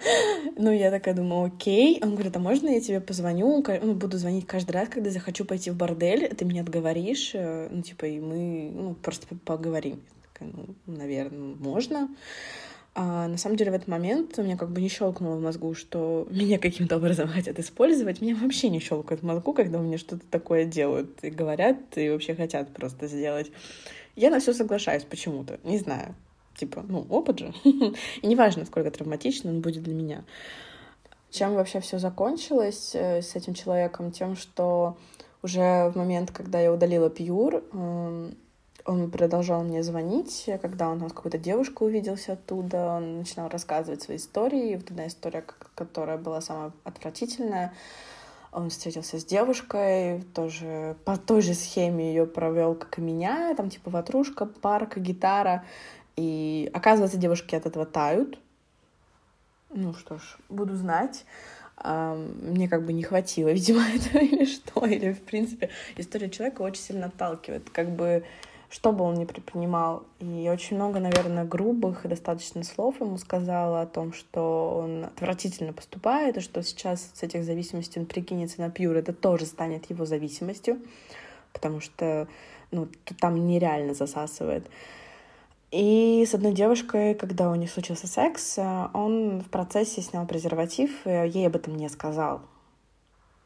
ну, 0.56 0.72
я 0.72 0.90
такая 0.90 1.14
думаю, 1.14 1.52
окей. 1.54 2.00
Он 2.02 2.14
говорит, 2.14 2.36
а 2.36 2.40
можно 2.40 2.68
я 2.68 2.80
тебе 2.80 3.00
позвоню? 3.00 3.64
Ну, 3.82 3.94
буду 3.94 4.18
звонить 4.18 4.46
каждый 4.46 4.72
раз, 4.72 4.88
когда 4.88 5.10
захочу 5.10 5.44
пойти 5.44 5.70
в 5.70 5.76
бордель, 5.76 6.28
ты 6.34 6.44
меня 6.44 6.62
отговоришь, 6.62 7.30
э, 7.34 7.68
ну, 7.70 7.82
типа, 7.82 8.06
и 8.06 8.18
мы 8.18 8.70
ну, 8.74 8.94
просто 8.94 9.26
поговорим. 9.44 10.00
Я 10.16 10.28
такая, 10.32 10.50
ну, 10.52 10.74
наверное, 10.86 11.54
можно. 11.60 12.08
А 13.00 13.28
на 13.28 13.36
самом 13.36 13.54
деле 13.54 13.70
в 13.70 13.74
этот 13.74 13.86
момент 13.86 14.36
у 14.38 14.42
меня 14.42 14.56
как 14.56 14.70
бы 14.70 14.80
не 14.80 14.88
щелкнуло 14.88 15.36
в 15.36 15.40
мозгу, 15.40 15.72
что 15.74 16.26
меня 16.32 16.58
каким-то 16.58 16.96
образом 16.96 17.28
хотят 17.28 17.56
использовать. 17.60 18.20
Меня 18.20 18.34
вообще 18.34 18.68
не 18.68 18.80
щелкает 18.80 19.20
в 19.20 19.24
мозгу, 19.24 19.52
когда 19.52 19.78
у 19.78 19.82
меня 19.82 19.98
что-то 19.98 20.26
такое 20.28 20.64
делают 20.64 21.22
и 21.22 21.30
говорят, 21.30 21.76
и 21.94 22.10
вообще 22.10 22.34
хотят 22.34 22.74
просто 22.74 23.06
сделать. 23.06 23.52
Я 24.18 24.30
на 24.30 24.40
все 24.40 24.52
соглашаюсь 24.52 25.04
почему-то, 25.04 25.58
не 25.64 25.78
знаю 25.78 26.14
типа, 26.58 26.84
ну, 26.86 27.06
опыт 27.08 27.38
же. 27.38 27.52
И 28.22 28.26
неважно, 28.26 28.64
сколько 28.64 28.90
травматично 28.90 29.50
он 29.50 29.60
будет 29.60 29.82
для 29.82 29.94
меня. 29.94 30.24
Чем 31.30 31.54
вообще 31.54 31.80
все 31.80 31.98
закончилось 31.98 32.92
э, 32.94 33.22
с 33.22 33.36
этим 33.36 33.54
человеком? 33.54 34.10
Тем, 34.10 34.36
что 34.36 34.96
уже 35.42 35.90
в 35.90 35.96
момент, 35.96 36.30
когда 36.30 36.60
я 36.60 36.72
удалила 36.72 37.10
Пьюр, 37.10 37.62
эм, 37.72 38.36
он 38.84 39.10
продолжал 39.10 39.62
мне 39.62 39.82
звонить, 39.82 40.48
когда 40.62 40.88
он 40.88 41.08
с 41.08 41.12
какой-то 41.12 41.38
девушкой 41.38 41.88
увиделся 41.88 42.32
оттуда, 42.32 42.94
он 42.96 43.18
начинал 43.18 43.48
рассказывать 43.50 44.02
свои 44.02 44.16
истории. 44.16 44.72
И 44.72 44.76
вот 44.76 44.90
одна 44.90 45.06
история, 45.06 45.44
которая 45.74 46.16
была 46.16 46.40
самая 46.40 46.72
отвратительная, 46.84 47.74
он 48.52 48.70
встретился 48.70 49.18
с 49.18 49.24
девушкой, 49.24 50.22
тоже 50.34 50.96
по 51.04 51.16
той 51.16 51.42
же 51.42 51.54
схеме 51.54 52.08
ее 52.08 52.26
провел, 52.26 52.74
как 52.74 52.98
и 52.98 53.02
меня, 53.02 53.54
там 53.54 53.70
типа 53.70 53.90
ватрушка, 53.90 54.46
парк, 54.46 54.96
гитара. 54.96 55.64
И 56.16 56.70
оказывается, 56.72 57.18
девушки 57.18 57.54
от 57.54 57.66
этого 57.66 57.86
тают. 57.86 58.38
Ну 59.70 59.92
что 59.94 60.18
ж, 60.18 60.38
буду 60.48 60.74
знать. 60.74 61.24
Мне 61.84 62.68
как 62.68 62.84
бы 62.84 62.92
не 62.92 63.02
хватило, 63.02 63.48
видимо, 63.52 63.82
этого 63.82 64.22
или 64.22 64.44
что. 64.44 64.84
Или, 64.86 65.12
в 65.12 65.22
принципе, 65.22 65.70
история 65.96 66.30
человека 66.30 66.62
очень 66.62 66.82
сильно 66.82 67.06
отталкивает. 67.06 67.70
Как 67.70 67.90
бы, 67.90 68.24
что 68.70 68.92
бы 68.92 69.04
он 69.04 69.14
ни 69.14 69.24
предпринимал. 69.24 70.04
И 70.20 70.48
очень 70.52 70.76
много, 70.76 71.00
наверное, 71.00 71.44
грубых 71.44 72.04
и 72.04 72.08
достаточно 72.08 72.62
слов 72.64 73.00
ему 73.00 73.16
сказала 73.16 73.82
о 73.82 73.86
том, 73.86 74.12
что 74.12 74.82
он 74.82 75.04
отвратительно 75.04 75.72
поступает, 75.72 76.36
и 76.36 76.40
что 76.40 76.62
сейчас 76.62 77.10
с 77.14 77.22
этих 77.22 77.44
зависимостей 77.44 78.00
он 78.00 78.06
прикинется 78.06 78.60
на 78.60 78.70
пьюр. 78.70 78.96
Это 78.96 79.12
тоже 79.12 79.46
станет 79.46 79.88
его 79.88 80.04
зависимостью, 80.04 80.78
потому 81.52 81.80
что 81.80 82.28
ну, 82.70 82.88
там 83.20 83.46
нереально 83.46 83.94
засасывает. 83.94 84.66
И 85.70 86.24
с 86.26 86.34
одной 86.34 86.52
девушкой, 86.52 87.14
когда 87.14 87.50
у 87.50 87.54
них 87.54 87.70
случился 87.70 88.06
секс, 88.06 88.56
э, 88.56 88.88
он 88.94 89.40
в 89.40 89.50
процессе 89.50 90.00
снял 90.00 90.26
презерватив, 90.26 91.06
и 91.06 91.10
ей 91.10 91.46
об 91.46 91.56
этом 91.56 91.76
не 91.76 91.88
сказал. 91.90 92.40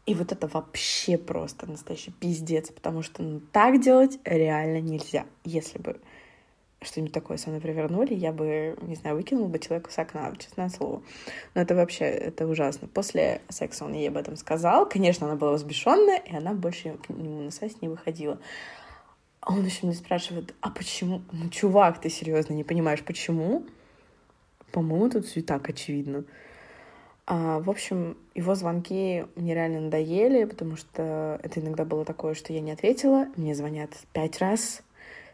И 0.04 0.14
вот 0.14 0.32
это 0.32 0.49
вообще 0.49 1.16
просто 1.16 1.71
настоящий 1.71 2.11
пиздец, 2.11 2.71
потому 2.71 3.02
что 3.02 3.23
ну, 3.23 3.40
так 3.52 3.80
делать 3.80 4.18
реально 4.25 4.80
нельзя. 4.80 5.26
Если 5.44 5.78
бы 5.78 6.00
что-нибудь 6.80 7.12
такое 7.12 7.37
со 7.37 7.50
мной 7.50 7.61
провернули, 7.61 8.12
я 8.14 8.32
бы, 8.32 8.76
не 8.82 8.97
знаю, 8.97 9.16
выкинул 9.16 9.47
бы 9.47 9.61
человека 9.61 9.92
с 9.92 9.99
окна, 9.99 10.32
честное 10.37 10.68
слово. 10.68 11.02
Но 11.54 11.62
это 11.62 11.76
вообще, 11.76 12.06
это 12.06 12.47
ужасно. 12.47 12.88
После 12.88 13.42
секса 13.49 13.85
он 13.85 13.92
ей 13.92 14.09
об 14.09 14.16
этом 14.16 14.37
сказал. 14.37 14.88
Конечно, 14.88 15.26
она 15.26 15.37
была 15.37 15.52
возбешенная, 15.52 16.18
и 16.18 16.35
она 16.35 16.52
больше 16.52 16.97
к 17.06 17.09
нему 17.11 17.42
на 17.42 17.50
связь 17.52 17.80
не 17.80 17.88
выходила. 17.88 18.38
А 19.40 19.52
он 19.52 19.64
еще 19.64 19.87
мне 19.87 19.94
спрашивает, 19.94 20.54
а 20.61 20.71
почему? 20.71 21.23
Ну, 21.32 21.49
чувак, 21.50 22.00
ты 22.00 22.09
серьезно 22.11 22.54
не 22.54 22.64
понимаешь, 22.64 23.02
почему? 23.02 23.64
По-моему, 24.73 25.11
тут 25.11 25.26
все 25.26 25.40
и 25.40 25.42
так 25.42 25.68
очевидно. 25.68 26.25
А, 27.25 27.61
в 27.61 27.71
общем, 27.71 28.17
его 28.35 28.55
звонки 28.55 29.26
мне 29.37 29.55
реально 29.55 29.81
надоели, 29.81 30.45
потому 30.45 30.76
что 30.76 31.38
это 31.43 31.61
иногда 31.61 31.85
было 31.85 32.05
такое, 32.05 32.35
что 32.35 32.52
я 32.52 32.61
не 32.61 32.73
ответила. 32.73 33.26
Мне 33.37 33.55
звонят 33.55 33.91
пять 34.12 34.41
раз 34.41 34.83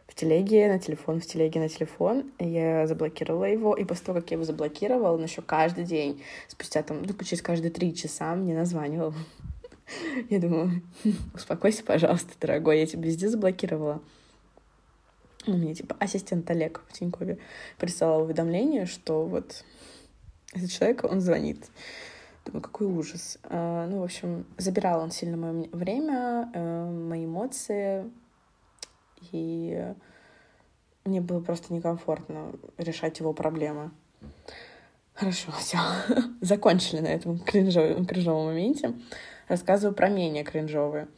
в 0.06 0.14
телеге, 0.14 0.68
на 0.68 0.78
телефон, 0.78 1.20
в 1.20 1.26
телеге, 1.26 1.60
на 1.60 1.68
телефон. 1.68 2.30
Я 2.38 2.86
заблокировала 2.86 3.44
его, 3.44 3.74
и 3.74 3.84
после 3.84 4.06
того, 4.06 4.20
как 4.20 4.30
я 4.30 4.34
его 4.34 4.44
заблокировала, 4.44 5.14
он 5.14 5.22
еще 5.22 5.40
каждый 5.40 5.84
день, 5.84 6.22
спустя 6.48 6.82
там, 6.82 7.02
ну, 7.02 7.24
через 7.24 7.40
каждые 7.40 7.70
три 7.70 7.94
часа 7.94 8.34
мне 8.34 8.54
названивал. 8.54 9.14
Я 10.28 10.38
думаю, 10.38 10.82
успокойся, 11.34 11.82
пожалуйста, 11.82 12.34
дорогой, 12.38 12.80
я 12.80 12.86
тебя 12.86 13.04
везде 13.04 13.26
заблокировала. 13.30 14.02
Ну, 15.46 15.56
мне 15.56 15.74
типа 15.74 15.96
ассистент 15.98 16.50
Олег 16.50 16.82
в 16.88 16.92
Тинькове 16.92 17.38
прислал 17.78 18.20
уведомление, 18.20 18.84
что 18.84 19.24
вот 19.24 19.64
этот 20.52 20.70
человек, 20.70 21.04
он 21.04 21.20
звонит. 21.20 21.66
Думаю, 22.44 22.62
какой 22.62 22.86
ужас. 22.86 23.38
А, 23.44 23.86
ну, 23.86 24.00
в 24.00 24.04
общем, 24.04 24.46
забирал 24.56 25.00
он 25.02 25.10
сильно 25.10 25.36
мое 25.36 25.68
время, 25.72 26.50
э, 26.54 26.90
мои 26.90 27.26
эмоции. 27.26 28.10
И 29.32 29.94
мне 31.04 31.20
было 31.20 31.40
просто 31.40 31.72
некомфортно 31.74 32.52
решать 32.78 33.18
его 33.18 33.32
проблемы. 33.32 33.90
Хорошо, 35.14 35.52
все. 35.58 35.78
Закончили 36.40 37.00
на 37.00 37.08
этом 37.08 37.38
кринжовом, 37.38 38.06
кринжовом 38.06 38.46
моменте. 38.46 38.94
Рассказываю 39.48 39.94
про 39.94 40.08
менее 40.08 40.44
кринжовые. 40.44 41.08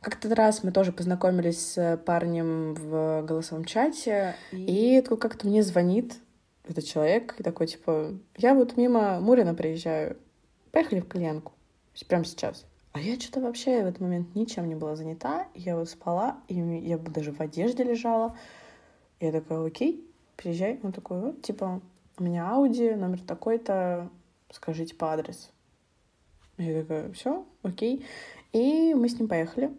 Как-то 0.00 0.34
раз 0.34 0.62
мы 0.62 0.70
тоже 0.70 0.92
познакомились 0.92 1.72
с 1.72 1.96
парнем 2.04 2.74
в 2.74 3.22
голосовом 3.22 3.64
чате, 3.64 4.36
и 4.52 5.02
тут 5.06 5.18
как-то 5.18 5.46
мне 5.46 5.62
звонит 5.62 6.18
этот 6.68 6.84
человек, 6.84 7.38
и 7.38 7.42
такой, 7.42 7.66
типа, 7.66 8.14
я 8.36 8.54
вот 8.54 8.76
мимо 8.76 9.20
Мурина 9.20 9.54
приезжаю, 9.54 10.16
поехали 10.72 11.00
в 11.00 11.08
кальянку, 11.08 11.52
прямо 12.08 12.24
сейчас. 12.24 12.66
А 12.92 13.00
я 13.00 13.18
что-то 13.18 13.40
вообще 13.40 13.82
в 13.82 13.86
этот 13.86 14.00
момент 14.00 14.34
ничем 14.34 14.68
не 14.68 14.76
была 14.76 14.94
занята, 14.94 15.48
я 15.54 15.76
вот 15.76 15.88
спала, 15.88 16.38
и 16.48 16.54
я 16.54 16.96
даже 16.96 17.32
в 17.32 17.40
одежде 17.40 17.82
лежала. 17.82 18.36
Я 19.20 19.32
такая, 19.32 19.66
окей, 19.66 20.08
приезжай. 20.36 20.78
Он 20.82 20.92
такой, 20.92 21.20
вот, 21.20 21.42
типа, 21.42 21.80
у 22.18 22.22
меня 22.22 22.50
Ауди, 22.50 22.92
номер 22.92 23.20
такой-то, 23.20 24.10
скажите 24.50 24.94
по 24.94 25.12
адресу. 25.12 25.48
Я 26.56 26.82
такая, 26.82 27.12
все, 27.12 27.44
окей. 27.62 28.06
И 28.52 28.94
мы 28.94 29.08
с 29.08 29.18
ним 29.18 29.26
поехали. 29.26 29.72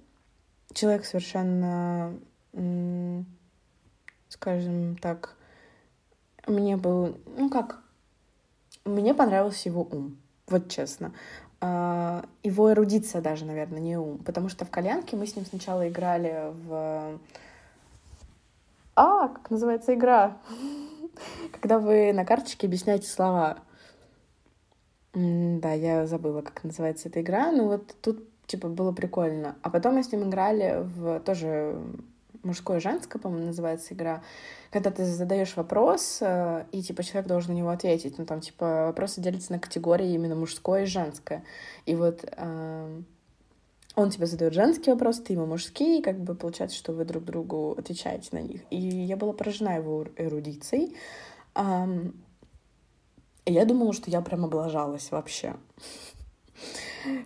Человек 0.74 1.06
совершенно, 1.06 2.20
скажем 4.28 4.98
так, 4.98 5.38
мне 6.48 6.78
был, 6.78 7.18
ну 7.38 7.50
как, 7.50 7.82
мне 8.86 9.14
понравился 9.14 9.70
его 9.70 9.84
ум, 9.84 10.18
вот 10.48 10.70
честно. 10.70 11.14
А, 11.62 12.24
его 12.44 12.72
эрудиция 12.72 13.22
даже, 13.22 13.46
наверное, 13.46 13.80
не 13.80 13.98
ум. 13.98 14.20
Потому 14.20 14.50
что 14.50 14.66
в 14.66 14.70
«Кальянке» 14.70 15.16
мы 15.16 15.26
с 15.26 15.36
ним 15.36 15.46
сначала 15.46 15.88
играли 15.88 16.52
в... 16.68 17.20
А, 18.96 19.28
как 19.30 19.50
называется 19.50 19.94
игра? 19.94 20.38
Когда 21.52 21.80
вы 21.80 22.14
на 22.14 22.26
карточке 22.26 22.68
объясняете 22.68 23.08
слова. 23.08 23.60
Да, 25.14 25.72
я 25.72 26.06
забыла, 26.08 26.42
как 26.42 26.64
называется 26.64 27.10
эта 27.10 27.22
игра. 27.22 27.52
Ну 27.52 27.68
вот 27.68 27.96
тут, 28.02 28.28
типа, 28.46 28.68
было 28.68 28.92
прикольно. 28.92 29.56
А 29.64 29.70
потом 29.70 29.96
мы 29.96 30.04
с 30.04 30.12
ним 30.12 30.30
играли 30.30 30.84
в 30.84 31.20
тоже 31.22 31.82
мужское 32.46 32.80
женское, 32.80 33.20
по-моему, 33.20 33.48
называется 33.48 33.94
игра, 33.94 34.24
когда 34.72 34.92
ты 34.92 35.06
задаешь 35.06 35.56
вопрос, 35.56 36.20
э, 36.22 36.66
и, 36.72 36.82
типа, 36.82 37.04
человек 37.04 37.28
должен 37.28 37.54
на 37.54 37.58
него 37.58 37.70
ответить. 37.70 38.18
Ну, 38.18 38.26
там, 38.26 38.42
типа, 38.42 38.86
вопросы 38.88 39.22
делятся 39.22 39.52
на 39.52 39.60
категории 39.60 40.14
именно 40.14 40.36
мужское 40.36 40.84
и 40.84 40.86
женское. 40.86 41.44
И 41.86 41.96
вот 41.96 42.24
э, 42.26 43.02
он 43.96 44.10
тебе 44.10 44.26
задает 44.28 44.54
женский 44.54 44.92
вопрос, 44.92 45.20
ты 45.20 45.34
ему 45.34 45.46
мужский, 45.46 46.00
и 46.00 46.04
как 46.04 46.20
бы 46.20 46.36
получается, 46.36 46.78
что 46.78 46.94
вы 46.94 47.06
друг 47.06 47.24
другу 47.24 47.76
отвечаете 47.78 48.30
на 48.34 48.42
них. 48.42 48.62
И 48.70 48.78
я 48.78 49.16
была 49.18 49.34
поражена 49.34 49.78
его 49.78 50.06
эрудицией. 50.18 50.96
Um, 51.56 52.14
и 53.46 53.54
я 53.54 53.64
думала, 53.66 53.94
что 53.94 54.12
я 54.12 54.22
прям 54.22 54.44
облажалась 54.44 55.12
вообще. 55.12 55.56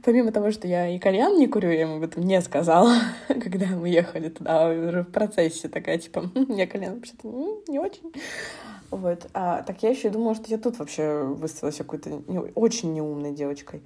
Помимо 0.03 0.31
того, 0.31 0.51
что 0.51 0.67
я 0.67 0.88
и 0.88 1.00
кальян 1.00 1.38
не 1.38 1.48
курю, 1.48 1.69
я 1.69 1.81
ему 1.81 1.98
об 1.98 2.03
этом 2.03 2.24
не 2.24 2.41
сказала, 2.41 2.95
когда 3.27 3.67
мы 3.67 3.89
ехали 3.89 4.29
туда, 4.29 4.69
уже 4.69 5.03
в 5.03 5.12
процессе 5.12 5.67
такая, 5.69 5.98
типа, 5.98 6.31
я 6.50 6.67
кальян 6.67 6.95
вообще-то 6.95 7.27
не 7.67 7.79
очень. 7.79 8.13
Вот. 8.91 9.29
А, 9.33 9.62
так 9.63 9.83
я 9.83 9.89
еще 9.89 10.09
думала, 10.09 10.36
что 10.36 10.50
я 10.50 10.57
тут 10.57 10.79
вообще 10.79 11.24
выставилась 11.24 11.77
какой-то 11.77 12.09
не, 12.27 12.39
очень 12.39 12.93
неумной 12.93 13.33
девочкой. 13.33 13.83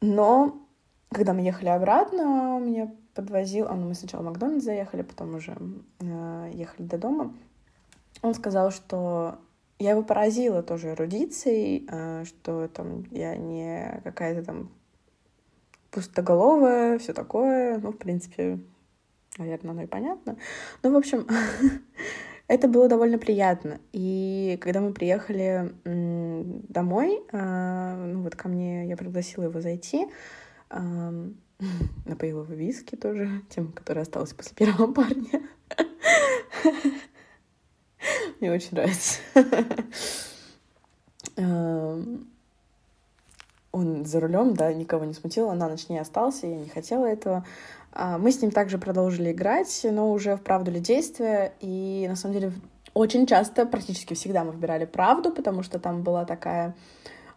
Но 0.00 0.56
когда 1.10 1.32
мы 1.32 1.42
ехали 1.42 1.68
обратно, 1.68 2.58
меня 2.60 2.92
подвозил... 3.14 3.66
А, 3.68 3.74
ну, 3.74 3.88
мы 3.88 3.94
сначала 3.94 4.22
в 4.22 4.26
Макдональдс 4.26 4.64
заехали, 4.64 5.02
потом 5.02 5.34
уже 5.34 5.56
э, 6.00 6.50
ехали 6.54 6.86
до 6.86 6.98
дома. 6.98 7.34
Он 8.22 8.34
сказал, 8.34 8.70
что 8.70 9.38
я 9.78 9.90
его 9.90 10.02
поразила 10.02 10.62
тоже 10.62 10.90
эрудицией, 10.90 11.86
э, 11.90 12.24
что 12.24 12.68
там 12.68 13.04
я 13.10 13.36
не 13.36 14.00
какая-то 14.04 14.44
там 14.44 14.70
пустоголовая, 15.90 16.98
все 16.98 17.12
такое. 17.12 17.78
Ну, 17.78 17.92
в 17.92 17.98
принципе, 17.98 18.58
наверное, 19.38 19.72
оно 19.72 19.82
и 19.82 19.86
понятно. 19.86 20.36
Ну, 20.82 20.92
в 20.92 20.96
общем, 20.96 21.26
это 22.48 22.68
было 22.68 22.88
довольно 22.88 23.18
приятно. 23.18 23.80
И 23.92 24.58
когда 24.60 24.80
мы 24.80 24.92
приехали 24.92 25.72
домой, 25.84 27.22
э, 27.32 28.04
ну 28.06 28.22
вот 28.22 28.36
ко 28.36 28.48
мне, 28.48 28.88
я 28.88 28.96
пригласила 28.96 29.44
его 29.44 29.60
зайти, 29.60 30.06
напоила 32.06 32.42
его 32.42 32.54
виски 32.54 32.96
тоже, 32.96 33.42
тем, 33.50 33.72
который 33.72 34.02
остался 34.02 34.34
после 34.34 34.54
первого 34.54 34.92
парня. 34.92 35.42
Мне 38.40 38.50
очень 38.52 38.70
нравится. 38.72 39.18
Он 43.72 44.04
за 44.04 44.20
рулем, 44.20 44.54
да, 44.54 44.72
никого 44.72 45.04
не 45.04 45.14
смутил, 45.14 45.48
он 45.48 45.58
на 45.58 45.68
ночь 45.68 45.88
не 45.88 45.98
остался, 45.98 46.46
я 46.46 46.56
не 46.56 46.68
хотела 46.68 47.06
этого. 47.06 47.44
А, 47.92 48.18
мы 48.18 48.32
с 48.32 48.40
ним 48.42 48.50
также 48.50 48.78
продолжили 48.78 49.32
играть, 49.32 49.86
но 49.90 50.12
уже 50.12 50.36
в 50.36 50.42
правду 50.42 50.70
ли 50.70 50.80
действия, 50.80 51.52
и 51.60 52.06
на 52.08 52.16
самом 52.16 52.34
деле 52.34 52.52
очень 52.94 53.26
часто, 53.26 53.66
практически 53.66 54.14
всегда 54.14 54.44
мы 54.44 54.52
выбирали 54.52 54.84
правду, 54.84 55.30
потому 55.30 55.62
что 55.62 55.78
там 55.78 56.02
была 56.02 56.24
такая 56.24 56.74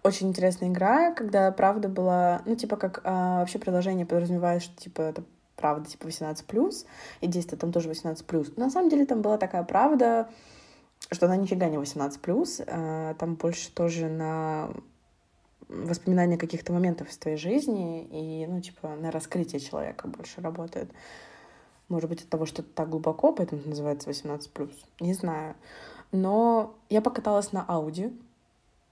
очень 0.04 0.30
интересная 0.30 0.70
игра, 0.70 1.12
когда 1.12 1.52
правда 1.52 1.88
была, 1.88 2.42
ну, 2.46 2.56
типа, 2.56 2.76
как 2.76 3.02
а, 3.04 3.40
вообще 3.40 3.60
приложение 3.60 4.06
подразумевает, 4.06 4.62
что, 4.62 4.76
типа, 4.76 5.02
это 5.02 5.24
правда, 5.56 5.90
типа, 5.90 6.08
18+, 6.08 6.86
и 7.22 7.28
действие 7.28 7.58
там 7.58 7.72
тоже 7.72 7.90
18+. 7.90 8.54
Но 8.58 8.66
на 8.66 8.70
самом 8.70 8.90
деле 8.90 9.06
там 9.06 9.22
была 9.22 9.38
такая 9.38 9.64
правда, 9.64 10.28
что 11.10 11.28
она 11.28 11.38
нифига 11.38 11.70
не 11.70 11.78
18+, 11.78 12.66
а, 12.68 13.14
там 13.14 13.36
больше 13.36 13.72
тоже 13.72 14.10
на 14.10 14.72
воспоминания 15.74 16.38
каких-то 16.38 16.74
моментов 16.74 17.10
из 17.10 17.18
твоей 17.18 17.38
жизни 17.38 18.04
и, 18.06 18.46
ну, 18.48 18.62
типа, 18.62 18.96
на 18.96 19.12
раскрытие 19.12 19.60
человека 19.60 20.08
больше 20.08 20.42
работает. 20.42 20.92
Может 21.90 22.10
быть, 22.10 22.22
от 22.24 22.30
того, 22.30 22.46
что 22.46 22.62
это 22.62 22.72
так 22.72 22.90
глубоко, 22.90 23.34
поэтому 23.34 23.62
это 23.62 23.70
называется 23.70 24.10
18+. 24.10 24.72
Не 25.00 25.14
знаю. 25.14 25.56
Но 26.12 26.76
я 26.90 27.02
покаталась 27.02 27.52
на 27.52 27.64
Ауди, 27.64 28.14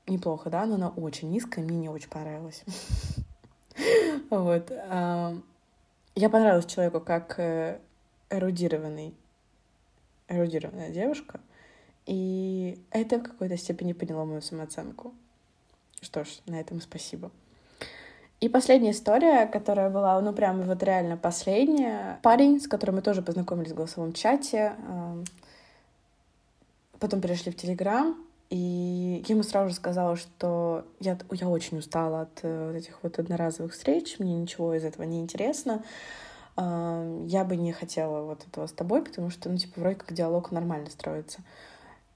неплохо, 0.08 0.50
да, 0.50 0.66
но 0.66 0.76
она 0.76 0.90
очень 0.90 1.30
низкая, 1.30 1.64
мне 1.64 1.78
не 1.78 1.90
очень 1.90 2.10
понравилась. 2.10 2.64
Вот. 4.30 4.70
Я 4.70 6.30
понравилась 6.30 6.66
человеку 6.66 7.00
как 7.00 7.40
э, 7.40 7.80
эрудированный, 8.30 9.14
эрудированная 10.28 10.90
девушка, 10.90 11.40
и 12.06 12.78
это 12.92 13.20
в 13.20 13.24
какой-то 13.24 13.56
степени 13.58 13.94
подняло 13.94 14.26
мою 14.26 14.42
самооценку. 14.42 15.14
Что 16.02 16.24
ж, 16.24 16.28
на 16.48 16.60
этом 16.60 16.82
спасибо. 16.82 17.32
И 18.40 18.50
последняя 18.50 18.92
история, 18.92 19.46
которая 19.46 19.92
была, 19.92 20.20
ну, 20.20 20.34
прям 20.34 20.64
вот 20.64 20.82
реально 20.82 21.16
последняя. 21.16 22.20
Парень, 22.24 22.60
с 22.60 22.68
которым 22.68 22.96
мы 22.96 23.02
тоже 23.04 23.22
познакомились 23.22 23.72
в 23.72 23.76
голосовом 23.76 24.14
чате, 24.14 24.74
потом 27.00 27.22
перешли 27.22 27.52
в 27.52 27.56
Телеграм, 27.56 28.18
и 28.50 29.24
я 29.28 29.34
ему 29.36 29.44
сразу 29.44 29.70
же 29.70 29.76
сказала, 29.76 30.16
что 30.16 30.86
я, 31.00 31.18
я 31.32 31.48
очень 31.48 31.78
устала 31.78 32.22
от 32.22 32.40
э, 32.42 32.68
вот 32.68 32.76
этих 32.76 33.02
вот 33.02 33.18
одноразовых 33.18 33.72
встреч, 33.72 34.20
мне 34.20 34.34
ничего 34.34 34.74
из 34.74 34.84
этого 34.84 35.04
не 35.04 35.20
интересно. 35.20 35.84
Я 36.58 37.46
бы 37.46 37.56
не 37.56 37.72
хотела 37.72 38.24
вот 38.24 38.46
этого 38.46 38.68
с 38.68 38.74
тобой, 38.74 39.04
потому 39.04 39.30
что, 39.30 39.50
ну, 39.50 39.58
типа, 39.58 39.80
вроде 39.80 39.96
как 39.96 40.14
диалог 40.14 40.52
нормально 40.52 40.90
строится. 40.90 41.40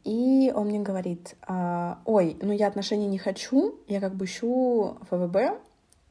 И 0.05 0.53
он 0.55 0.67
мне 0.67 0.79
говорит, 0.79 1.35
«А, 1.41 1.99
ой, 2.05 2.37
ну 2.41 2.53
я 2.53 2.67
отношений 2.67 3.07
не 3.07 3.17
хочу, 3.17 3.75
я 3.87 3.99
как 3.99 4.13
бы 4.13 4.25
ищу 4.25 4.97
ФВБ, 5.09 5.59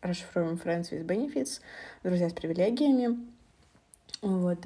расшифруем 0.03 0.55
Friends 0.63 0.91
with 0.91 1.07
Benefits, 1.07 1.61
друзья 2.03 2.29
с 2.29 2.33
привилегиями. 2.33 3.25
Вот. 4.21 4.59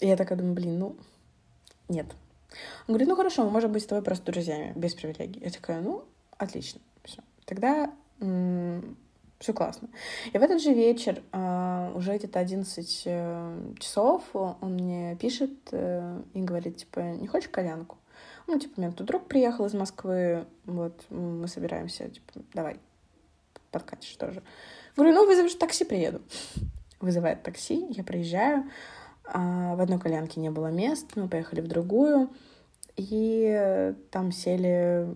И 0.00 0.06
я 0.06 0.16
такая 0.16 0.36
думаю, 0.36 0.54
блин, 0.54 0.78
ну, 0.78 0.96
нет, 1.88 2.06
он 2.86 2.94
говорит, 2.94 3.08
ну 3.08 3.16
хорошо, 3.16 3.44
мы 3.44 3.50
можем 3.50 3.72
быть 3.72 3.82
с 3.84 3.86
тобой 3.86 4.02
просто 4.02 4.32
друзьями, 4.32 4.72
без 4.74 4.94
привилегий. 4.94 5.40
Я 5.40 5.50
такая, 5.50 5.80
ну, 5.80 6.04
отлично, 6.36 6.80
все. 7.04 7.22
Тогда 7.44 7.92
все 9.38 9.52
классно. 9.52 9.88
И 10.32 10.38
в 10.38 10.42
этот 10.42 10.60
же 10.60 10.72
вечер, 10.72 11.22
э, 11.32 11.92
уже 11.94 12.16
где-то 12.16 12.40
11 12.40 13.02
э, 13.06 13.72
часов, 13.78 14.24
он 14.32 14.74
мне 14.74 15.16
пишет 15.16 15.52
э, 15.70 16.22
и 16.34 16.40
говорит, 16.42 16.78
типа, 16.78 17.00
не 17.00 17.28
хочешь 17.28 17.48
кальянку? 17.48 17.98
Ну, 18.48 18.58
типа, 18.58 18.74
у 18.76 18.80
меня 18.80 18.92
тут 18.92 19.06
друг 19.06 19.26
приехал 19.26 19.66
из 19.66 19.74
Москвы, 19.74 20.46
вот, 20.64 21.04
мы 21.10 21.46
собираемся, 21.46 22.08
типа, 22.08 22.32
давай, 22.52 22.78
подкатишь 23.70 24.16
тоже. 24.16 24.42
Говорю, 24.96 25.14
ну, 25.14 25.26
вызовешь 25.26 25.54
такси, 25.54 25.84
приеду. 25.84 26.20
Вызывает 27.00 27.44
такси, 27.44 27.86
я 27.90 28.02
приезжаю, 28.02 28.68
а 29.24 29.76
в 29.76 29.80
одной 29.80 30.00
кальянке 30.00 30.40
не 30.40 30.50
было 30.50 30.66
мест, 30.66 31.06
мы 31.14 31.28
поехали 31.28 31.60
в 31.60 31.68
другую, 31.68 32.28
и 32.96 33.94
там 34.10 34.32
сели... 34.32 35.14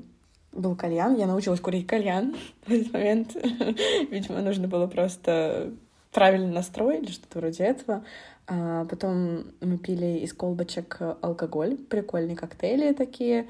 Был 0.53 0.77
кальян, 0.77 1.17
я 1.17 1.27
научилась 1.27 1.61
курить 1.61 1.87
кальян 1.87 2.35
в 2.67 2.73
этот 2.73 2.93
момент. 2.93 3.35
Видимо, 4.11 4.43
нужно 4.43 4.69
было 4.69 4.87
просто 4.87 5.73
правильный 6.13 6.53
настрой 6.53 6.99
или 6.99 7.11
что-то 7.11 7.39
вроде 7.39 7.65
этого. 7.65 8.05
А 8.47 8.85
потом 8.87 9.45
мы 9.61 9.79
пили 9.79 10.19
из 10.19 10.33
колбочек 10.33 10.99
алкоголь, 11.21 11.77
прикольные 11.77 12.37
коктейли 12.37 12.93
такие, 12.93 13.49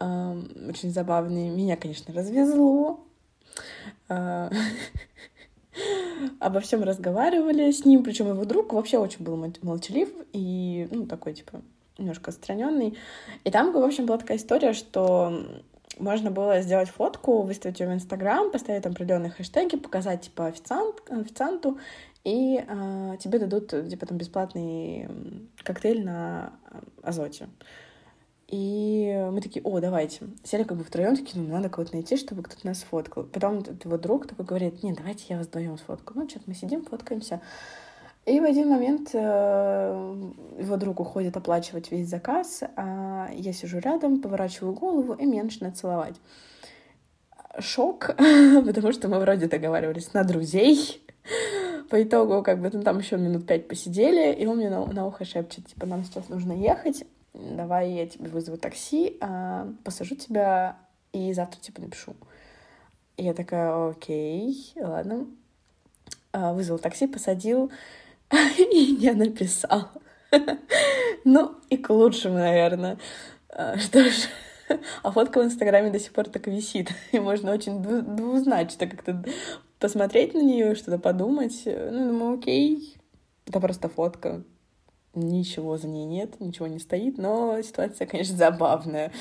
очень 0.00 0.90
забавные. 0.90 1.50
Меня, 1.50 1.76
конечно, 1.76 2.12
развезло. 2.12 3.00
А, 4.08 4.50
обо 6.40 6.60
всем 6.60 6.82
разговаривали 6.82 7.70
с 7.70 7.84
ним, 7.84 8.02
причем 8.02 8.28
его 8.28 8.44
друг 8.44 8.72
вообще 8.72 8.98
очень 8.98 9.24
был 9.24 9.36
молчалив 9.62 10.08
и, 10.32 10.88
ну, 10.90 11.06
такой, 11.06 11.34
типа, 11.34 11.60
немножко 11.98 12.30
отстраненный. 12.30 12.96
И 13.44 13.50
там, 13.50 13.72
в 13.72 13.76
общем, 13.76 14.06
была 14.06 14.18
такая 14.18 14.38
история, 14.38 14.72
что 14.72 15.46
можно 16.00 16.30
было 16.30 16.60
сделать 16.60 16.88
фотку, 16.88 17.42
выставить 17.42 17.80
ее 17.80 17.88
в 17.88 17.92
Инстаграм, 17.92 18.50
поставить 18.50 18.82
там 18.82 18.92
определенные 18.92 19.30
хэштеги, 19.30 19.76
показать, 19.76 20.22
типа, 20.22 20.46
официант, 20.46 21.02
официанту, 21.08 21.78
и 22.24 22.64
э, 22.66 23.16
тебе 23.20 23.38
дадут, 23.38 23.68
типа, 23.68 24.06
там, 24.06 24.18
бесплатный 24.18 25.08
коктейль 25.62 26.04
на 26.04 26.52
азоте. 27.02 27.48
И 28.50 29.28
мы 29.30 29.40
такие, 29.40 29.62
о, 29.62 29.78
давайте. 29.78 30.26
Сели 30.42 30.64
как 30.64 30.76
бы 30.76 30.82
втроем, 30.82 31.14
такие, 31.16 31.40
ну, 31.40 31.52
надо 31.52 31.68
кого-то 31.68 31.94
найти, 31.94 32.16
чтобы 32.16 32.42
кто-то 32.42 32.66
нас 32.66 32.80
сфоткал. 32.80 33.22
Потом 33.22 33.58
его 33.84 33.96
друг 33.96 34.26
такой 34.26 34.44
говорит, 34.44 34.82
нет, 34.82 34.96
давайте 34.96 35.24
я 35.28 35.38
вас 35.38 35.46
вдвоем 35.46 35.78
сфоткаю. 35.78 36.22
Ну, 36.22 36.28
что-то 36.28 36.44
мы 36.48 36.54
сидим, 36.54 36.84
фоткаемся. 36.84 37.40
И 38.30 38.38
в 38.38 38.44
один 38.44 38.68
момент 38.68 39.10
э, 39.12 40.30
его 40.58 40.76
друг 40.76 41.00
уходит 41.00 41.36
оплачивать 41.36 41.90
весь 41.90 42.08
заказ, 42.08 42.62
а 42.76 43.28
я 43.32 43.52
сижу 43.52 43.78
рядом, 43.78 44.20
поворачиваю 44.20 44.72
голову, 44.72 45.14
и 45.14 45.26
меня 45.26 45.42
начинает 45.42 45.76
целовать. 45.76 46.14
Шок, 47.58 48.14
потому 48.16 48.92
что 48.92 49.08
мы 49.08 49.18
вроде 49.18 49.48
договаривались 49.48 50.14
на 50.14 50.22
друзей. 50.22 51.02
По 51.90 52.00
итогу, 52.00 52.42
как 52.42 52.60
бы, 52.60 52.70
ну, 52.72 52.82
там 52.82 52.98
еще 52.98 53.16
минут 53.16 53.46
пять 53.46 53.66
посидели, 53.66 54.32
и 54.32 54.46
он 54.46 54.58
мне 54.58 54.70
на, 54.70 54.86
на 54.86 55.06
ухо 55.06 55.24
шепчет, 55.24 55.66
типа, 55.66 55.86
нам 55.86 56.04
сейчас 56.04 56.28
нужно 56.28 56.52
ехать 56.52 57.04
давай 57.32 57.92
я 57.92 58.06
тебе 58.06 58.28
вызову 58.28 58.56
такси, 58.56 59.16
а, 59.20 59.68
посажу 59.84 60.16
тебя 60.16 60.76
и 61.12 61.32
завтра 61.32 61.60
типа 61.60 61.80
напишу. 61.80 62.14
И 63.16 63.24
я 63.24 63.34
такая, 63.34 63.90
окей, 63.90 64.72
ладно. 64.76 65.26
А, 66.32 66.52
вызвал 66.52 66.78
такси, 66.78 67.06
посадил 67.06 67.70
и 68.58 68.96
не 68.96 69.12
написал. 69.12 69.88
Ну, 71.24 71.56
и 71.68 71.76
к 71.76 71.90
лучшему, 71.90 72.38
наверное. 72.38 72.98
А, 73.50 73.76
что 73.76 74.02
ж, 74.04 74.28
а 75.02 75.12
фотка 75.12 75.40
в 75.40 75.44
Инстаграме 75.44 75.90
до 75.90 75.98
сих 75.98 76.12
пор 76.12 76.28
так 76.28 76.46
висит. 76.46 76.88
И 77.12 77.18
можно 77.18 77.52
очень 77.52 77.82
двузначно 77.82 78.86
как-то 78.86 79.22
посмотреть 79.78 80.32
на 80.32 80.40
нее, 80.40 80.74
что-то 80.74 80.98
подумать. 80.98 81.62
Ну, 81.66 82.12
думаю, 82.12 82.38
окей, 82.38 82.96
это 83.46 83.60
просто 83.60 83.90
фотка 83.90 84.42
ничего 85.14 85.76
за 85.76 85.88
ней 85.88 86.04
нет, 86.04 86.40
ничего 86.40 86.66
не 86.66 86.78
стоит, 86.78 87.18
но 87.18 87.60
ситуация, 87.62 88.06
конечно, 88.06 88.36
забавная. 88.36 89.12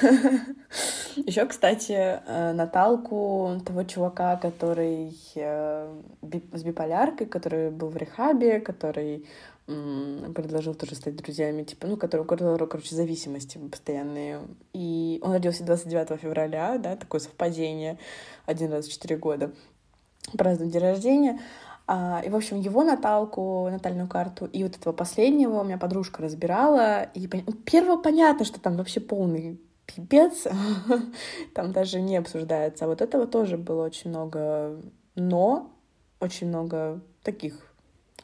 Еще, 1.16 1.44
кстати, 1.46 1.92
э, 1.92 2.52
Наталку, 2.52 3.60
того 3.66 3.82
чувака, 3.84 4.36
который 4.36 5.16
э, 5.34 5.94
с 6.52 6.62
биполяркой, 6.62 7.26
который 7.26 7.70
был 7.70 7.88
в 7.88 7.96
рехабе, 7.96 8.60
который 8.60 9.26
предложил 9.66 10.74
тоже 10.74 10.96
стать 10.96 11.16
друзьями, 11.16 11.62
типа, 11.62 11.86
ну, 11.86 11.96
который, 11.96 12.22
у 12.22 12.24
которого, 12.24 12.66
короче, 12.66 12.94
зависимости 12.96 13.58
постоянные. 13.58 14.40
И 14.72 15.20
он 15.22 15.32
родился 15.32 15.64
29 15.64 16.20
февраля, 16.20 16.78
да, 16.78 16.96
такое 16.96 17.20
совпадение, 17.20 17.98
один 18.44 18.72
раз 18.72 18.86
в 18.86 18.92
четыре 18.92 19.16
года 19.16 19.52
празднует 20.36 20.72
день 20.72 20.82
рождения. 20.82 21.40
А, 21.86 22.22
и, 22.24 22.30
в 22.30 22.36
общем, 22.36 22.60
его 22.60 22.84
Наталку, 22.84 23.68
натальную 23.70 24.08
карту, 24.08 24.46
и 24.46 24.62
вот 24.62 24.76
этого 24.76 24.92
последнего 24.92 25.60
у 25.60 25.64
меня 25.64 25.78
подружка 25.78 26.22
разбирала. 26.22 27.02
И 27.14 27.28
ну, 27.46 27.52
первого 27.52 28.00
понятно, 28.00 28.44
что 28.44 28.60
там 28.60 28.76
вообще 28.76 29.00
полный 29.00 29.60
пипец, 29.86 30.46
там 31.54 31.72
даже 31.72 32.00
не 32.00 32.16
обсуждается. 32.16 32.84
А 32.84 32.88
вот 32.88 33.02
этого 33.02 33.26
тоже 33.26 33.58
было 33.58 33.84
очень 33.84 34.10
много 34.10 34.80
но, 35.14 35.70
очень 36.20 36.48
много 36.48 37.00
таких 37.22 37.74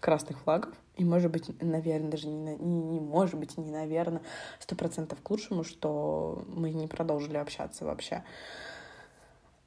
красных 0.01 0.39
флагов. 0.41 0.75
И, 0.97 1.05
может 1.05 1.31
быть, 1.31 1.51
наверное, 1.63 2.11
даже 2.11 2.27
не, 2.27 2.57
не, 2.57 2.83
не 2.83 3.01
может 3.01 3.39
быть, 3.39 3.57
не 3.57 3.71
наверное, 3.71 4.23
сто 4.59 4.75
процентов 4.75 5.21
к 5.23 5.31
лучшему, 5.31 5.63
что 5.63 6.45
мы 6.49 6.71
не 6.71 6.89
продолжили 6.89 7.37
общаться 7.37 7.85
вообще. 7.85 8.25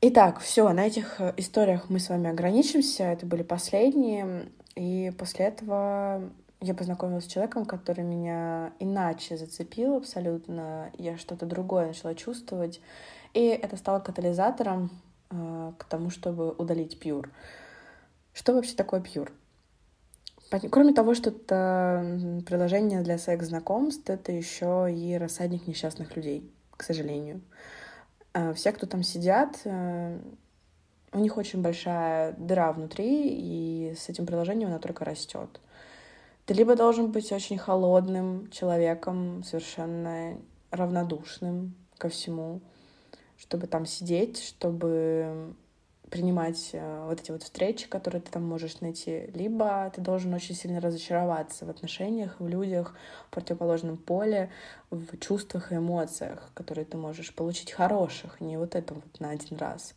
Итак, 0.04 0.40
все, 0.40 0.68
на 0.74 0.88
этих 0.88 1.22
э, 1.22 1.32
историях 1.38 1.92
мы 1.92 2.00
с 2.00 2.10
вами 2.10 2.28
ограничимся. 2.28 3.04
Это 3.04 3.28
были 3.28 3.44
последние. 3.44 4.50
И 4.76 5.14
после 5.16 5.46
этого 5.46 6.32
я 6.60 6.74
познакомилась 6.74 7.26
с 7.26 7.28
человеком, 7.28 7.68
который 7.68 8.04
меня 8.04 8.74
иначе 8.80 9.38
зацепил 9.38 9.98
абсолютно. 9.98 10.92
Я 10.98 11.20
что-то 11.20 11.46
другое 11.46 11.90
начала 11.90 12.16
чувствовать. 12.16 12.82
И 13.36 13.46
это 13.46 13.78
стало 13.78 14.00
катализатором 14.00 14.90
э, 15.30 15.74
к 15.78 15.84
тому, 15.84 16.10
чтобы 16.10 16.50
удалить 16.54 17.00
пьюр. 17.00 17.30
Что 18.34 18.54
вообще 18.54 18.74
такое 18.74 19.02
пьюр? 19.02 19.32
Кроме 20.72 20.96
того, 20.96 21.14
что 21.14 21.30
это 21.30 22.42
приложение 22.48 23.02
для 23.02 23.20
секс-знакомств, 23.20 24.10
это 24.10 24.32
еще 24.32 24.88
и 24.92 25.16
рассадник 25.16 25.68
несчастных 25.68 26.16
людей, 26.16 26.52
к 26.76 26.82
сожалению. 26.82 27.42
Все, 28.54 28.72
кто 28.72 28.86
там 28.86 29.04
сидят, 29.04 29.60
э, 29.66 30.20
у 31.14 31.20
них 31.20 31.38
очень 31.38 31.62
большая 31.62 32.34
дыра 32.34 32.72
внутри, 32.72 33.28
и 33.30 33.94
с 33.96 34.08
этим 34.10 34.26
приложением 34.26 34.70
она 34.70 34.80
только 34.80 35.04
растет. 35.04 35.60
Ты 36.46 36.54
либо 36.54 36.76
должен 36.76 37.12
быть 37.12 37.32
очень 37.32 37.58
холодным 37.58 38.50
человеком, 38.50 39.44
совершенно 39.44 40.38
равнодушным 40.72 41.76
ко 41.98 42.10
всему, 42.10 42.62
чтобы 43.38 43.68
там 43.68 43.86
сидеть, 43.86 44.42
чтобы 44.42 45.54
принимать 46.12 46.72
э, 46.74 47.06
вот 47.08 47.22
эти 47.22 47.32
вот 47.32 47.42
встречи, 47.42 47.88
которые 47.88 48.22
ты 48.22 48.30
там 48.30 48.44
можешь 48.44 48.82
найти, 48.82 49.32
либо 49.34 49.92
ты 49.96 50.02
должен 50.02 50.34
очень 50.34 50.54
сильно 50.54 50.82
разочароваться 50.82 51.66
в 51.66 51.70
отношениях, 51.70 52.36
в 52.38 52.48
людях, 52.48 52.94
в 53.28 53.32
противоположном 53.32 53.98
поле, 53.98 54.52
в 54.92 55.18
чувствах 55.18 55.72
и 55.72 55.76
эмоциях, 55.76 56.52
которые 56.54 56.84
ты 56.84 56.98
можешь 56.98 57.34
получить 57.34 57.72
хороших, 57.72 58.42
не 58.42 58.58
вот 58.58 58.76
это 58.76 58.94
вот 58.94 59.20
на 59.20 59.30
один 59.30 59.58
раз. 59.58 59.96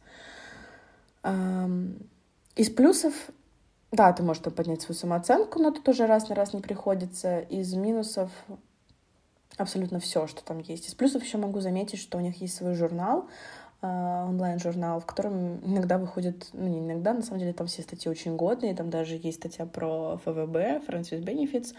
Из 2.55 2.70
плюсов, 2.70 3.12
да, 3.90 4.12
ты 4.12 4.22
можешь 4.22 4.42
поднять 4.42 4.83
свою 4.83 4.96
самооценку, 4.96 5.59
но 5.59 5.72
тут 5.72 5.88
уже 5.88 6.07
раз 6.07 6.29
на 6.29 6.37
раз 6.37 6.53
не 6.53 6.61
приходится. 6.61 7.40
Из 7.40 7.74
минусов 7.74 8.31
абсолютно 9.57 9.98
все, 9.98 10.29
что 10.29 10.44
там 10.44 10.59
есть. 10.61 10.88
Из 10.88 10.94
плюсов 10.94 11.24
еще 11.24 11.38
могу 11.38 11.61
заметить, 11.61 11.98
что 11.98 12.18
у 12.18 12.20
них 12.20 12.40
есть 12.40 12.55
свой 12.55 12.74
журнал, 12.74 13.29
онлайн-журнал, 13.86 15.00
в 15.00 15.06
котором 15.06 15.58
иногда 15.64 15.98
выходит, 15.98 16.48
ну 16.52 16.68
не 16.68 16.80
иногда, 16.80 17.12
на 17.12 17.22
самом 17.22 17.40
деле 17.40 17.52
там 17.52 17.66
все 17.66 17.82
статьи 17.82 18.10
очень 18.10 18.36
годные, 18.36 18.74
там 18.74 18.90
даже 18.90 19.20
есть 19.22 19.38
статья 19.38 19.66
про 19.66 20.18
ФВБ, 20.24 20.86
Friends 20.86 21.10
with 21.10 21.24
Benefits, 21.24 21.74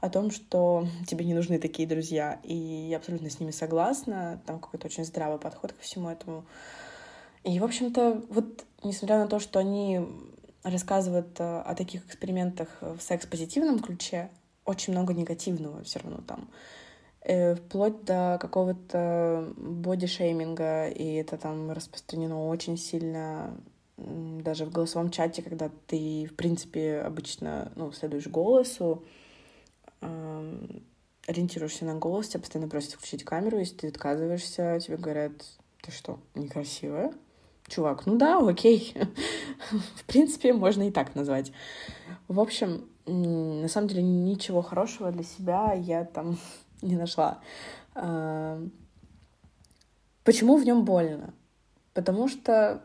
о 0.00 0.08
том, 0.10 0.30
что 0.30 0.86
тебе 1.06 1.24
не 1.24 1.34
нужны 1.34 1.58
такие 1.58 1.88
друзья, 1.88 2.38
и 2.42 2.54
я 2.54 2.98
абсолютно 2.98 3.30
с 3.30 3.40
ними 3.40 3.50
согласна, 3.50 4.40
там 4.46 4.58
какой-то 4.60 4.86
очень 4.86 5.04
здравый 5.04 5.38
подход 5.38 5.72
ко 5.72 5.80
всему 5.80 6.10
этому. 6.10 6.44
И, 7.44 7.60
в 7.60 7.64
общем-то, 7.64 8.22
вот 8.28 8.64
несмотря 8.82 9.18
на 9.18 9.28
то, 9.28 9.38
что 9.38 9.58
они 9.58 10.00
рассказывают 10.62 11.38
э, 11.38 11.60
о 11.60 11.74
таких 11.74 12.04
экспериментах 12.06 12.68
в 12.80 13.00
секс-позитивном 13.00 13.78
ключе, 13.78 14.30
очень 14.64 14.92
много 14.92 15.14
негативного 15.14 15.82
все 15.84 16.00
равно 16.00 16.18
там. 16.26 16.48
Э, 17.28 17.56
вплоть 17.56 18.04
до 18.04 18.38
какого-то 18.40 19.52
бодишейминга, 19.56 20.86
и 20.86 21.14
это 21.14 21.36
там 21.36 21.72
распространено 21.72 22.46
очень 22.46 22.78
сильно 22.78 23.52
даже 23.96 24.64
в 24.64 24.70
голосовом 24.70 25.10
чате, 25.10 25.42
когда 25.42 25.68
ты, 25.88 26.28
в 26.30 26.36
принципе, 26.36 27.00
обычно 27.00 27.72
ну, 27.74 27.90
следуешь 27.90 28.28
голосу, 28.28 29.02
ориентируешься 31.26 31.84
на 31.84 31.96
голос, 31.96 32.28
тебя 32.28 32.40
постоянно 32.40 32.70
просят 32.70 32.92
включить 32.92 33.24
камеру, 33.24 33.58
если 33.58 33.74
ты 33.74 33.88
отказываешься, 33.88 34.78
тебе 34.80 34.96
говорят, 34.96 35.32
ты 35.82 35.90
что, 35.90 36.20
некрасивая? 36.36 37.12
Чувак, 37.66 38.06
ну 38.06 38.16
да, 38.16 38.38
окей. 38.38 38.94
в 39.96 40.04
принципе, 40.04 40.52
можно 40.52 40.86
и 40.86 40.92
так 40.92 41.16
назвать. 41.16 41.50
В 42.28 42.38
общем, 42.38 42.88
на 43.06 43.66
самом 43.66 43.88
деле 43.88 44.02
ничего 44.02 44.62
хорошего 44.62 45.10
для 45.10 45.24
себя 45.24 45.72
я 45.72 46.04
там 46.04 46.38
не 46.82 46.96
нашла. 46.96 47.40
А, 47.94 48.60
почему 50.24 50.56
в 50.56 50.64
нем 50.64 50.84
больно? 50.84 51.32
Потому 51.94 52.28
что 52.28 52.82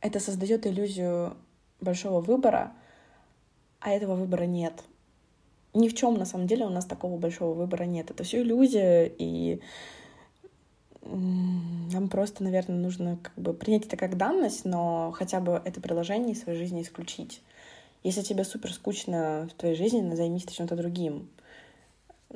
это 0.00 0.20
создает 0.20 0.66
иллюзию 0.66 1.36
большого 1.80 2.20
выбора, 2.20 2.72
а 3.80 3.90
этого 3.90 4.14
выбора 4.14 4.44
нет. 4.44 4.82
Ни 5.74 5.88
в 5.88 5.94
чем 5.94 6.14
на 6.14 6.24
самом 6.24 6.46
деле 6.46 6.64
у 6.64 6.70
нас 6.70 6.86
такого 6.86 7.18
большого 7.18 7.54
выбора 7.54 7.84
нет. 7.84 8.10
Это 8.10 8.24
все 8.24 8.42
иллюзия, 8.42 9.06
и 9.06 9.60
нам 11.02 12.08
просто, 12.08 12.42
наверное, 12.42 12.78
нужно 12.78 13.18
как 13.22 13.34
бы 13.36 13.52
принять 13.52 13.86
это 13.86 13.96
как 13.96 14.16
данность, 14.16 14.64
но 14.64 15.12
хотя 15.12 15.40
бы 15.40 15.60
это 15.64 15.80
приложение 15.80 16.32
из 16.32 16.42
своей 16.42 16.58
жизни 16.58 16.82
исключить. 16.82 17.42
Если 18.02 18.22
тебе 18.22 18.44
супер 18.44 18.72
скучно 18.72 19.48
в 19.50 19.54
твоей 19.54 19.76
жизни, 19.76 20.14
займись 20.14 20.46
чем-то 20.46 20.76
другим. 20.76 21.28